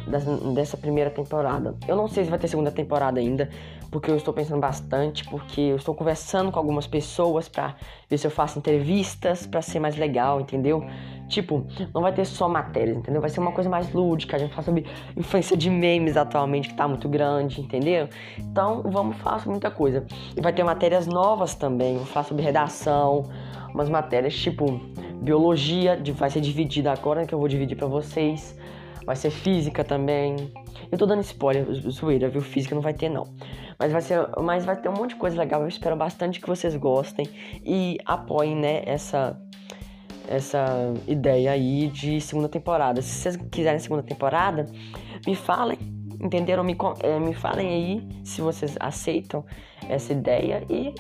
dessa 0.54 0.78
primeira 0.78 1.10
temporada. 1.10 1.76
Eu 1.88 1.96
não 1.96 2.08
sei 2.08 2.24
se 2.24 2.30
vai 2.30 2.40
ter 2.40 2.48
segunda 2.48 2.72
temporada 2.72 3.20
ainda, 3.20 3.50
porque 3.92 4.10
eu 4.10 4.16
estou 4.16 4.34
pensando 4.34 4.60
bastante, 4.60 5.26
porque 5.26 5.60
eu 5.60 5.76
estou 5.76 5.94
conversando 5.94 6.50
com 6.50 6.58
algumas 6.58 6.88
pessoas 6.88 7.50
para 7.50 7.76
ver 8.10 8.18
se 8.18 8.26
eu 8.26 8.32
faço 8.32 8.58
entrevistas 8.58 9.46
para 9.46 9.62
ser 9.62 9.80
mais 9.80 9.98
legal, 9.98 10.40
entendeu? 10.40 10.84
Tipo, 11.28 11.66
não 11.94 12.02
vai 12.02 12.14
ter 12.14 12.26
só 12.26 12.48
matérias, 12.48 12.98
entendeu? 12.98 13.20
Vai 13.20 13.30
ser 13.30 13.42
uma 13.42 13.52
coisa 13.52 13.70
mais 13.70 13.92
lúdica, 13.94 14.38
a 14.38 14.40
gente 14.40 14.52
fala 14.52 14.64
sobre 14.64 14.86
influência 15.16 15.58
de 15.58 15.70
memes 15.70 16.16
atualmente 16.16 16.70
que 16.70 16.76
tá 16.76 16.88
muito 16.88 17.10
grande, 17.10 17.60
entendeu? 17.60 18.08
Então, 18.40 18.82
vamos 18.86 19.18
falar 19.18 19.40
sobre 19.40 19.52
muita 19.52 19.70
coisa. 19.70 20.06
E 20.36 20.42
vai 20.42 20.54
ter 20.54 20.64
matérias 20.64 21.06
novas 21.06 21.54
também, 21.54 21.98
vou 21.98 22.06
falar 22.06 22.26
sobre 22.26 22.44
redação, 22.44 23.30
umas 23.74 23.90
matérias 23.90 24.34
tipo 24.36 24.80
biologia, 25.22 26.02
vai 26.16 26.30
ser 26.30 26.42
dividida 26.42 26.92
agora 26.92 27.26
que 27.26 27.34
eu 27.36 27.40
vou 27.40 27.48
dividir 27.48 27.78
para 27.78 27.88
vocês 27.88 28.58
Vai 29.06 29.16
ser 29.16 29.32
física 29.32 29.84
também. 29.84 30.52
Eu 30.92 30.98
tô 30.98 31.06
dando 31.06 31.22
spoiler, 31.22 31.66
zoeira, 31.90 32.30
viu? 32.30 32.42
Física 32.42 32.76
não 32.76 32.82
vai 32.82 32.94
ter, 32.94 33.10
não. 33.10 33.28
Mas 33.82 33.92
vai, 33.92 34.02
ser, 34.02 34.30
mas 34.40 34.64
vai 34.64 34.76
ter 34.76 34.90
um 34.90 34.94
monte 34.94 35.10
de 35.10 35.16
coisa 35.16 35.36
legal. 35.36 35.64
Eu 35.64 35.68
espero 35.68 35.96
bastante 35.96 36.40
que 36.40 36.48
vocês 36.48 36.76
gostem 36.76 37.28
e 37.66 37.98
apoiem, 38.06 38.56
né, 38.56 38.84
essa, 38.86 39.36
essa 40.28 40.94
ideia 41.08 41.52
aí 41.52 41.88
de 41.88 42.22
segunda 42.22 42.48
temporada. 42.48 43.02
Se 43.02 43.10
vocês 43.10 43.36
quiserem 43.52 43.80
segunda 43.80 44.04
temporada, 44.04 44.68
me 45.26 45.34
falem, 45.34 45.80
entenderam? 46.22 46.64
Me, 46.64 46.78
é, 47.00 47.20
me 47.20 47.34
falem 47.34 47.70
aí 47.70 48.08
se 48.24 48.40
vocês 48.40 48.78
aceitam 48.80 49.44
essa 49.90 50.14
ideia 50.14 50.64
e 50.70 50.94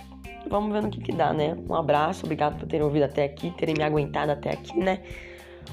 vamos 0.49 0.73
ver 0.73 0.81
no 0.81 0.89
que 0.89 1.01
que 1.01 1.11
dá, 1.11 1.31
né? 1.31 1.55
Um 1.69 1.75
abraço, 1.75 2.25
obrigado 2.25 2.57
por 2.57 2.67
terem 2.67 2.83
ouvido 2.83 3.03
até 3.03 3.25
aqui, 3.25 3.51
terem 3.51 3.75
me 3.77 3.83
aguentado 3.83 4.31
até 4.31 4.49
aqui, 4.49 4.75
né? 4.79 5.03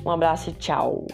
Um 0.05 0.11
abraço 0.11 0.51
e 0.51 0.53
tchau. 0.53 1.07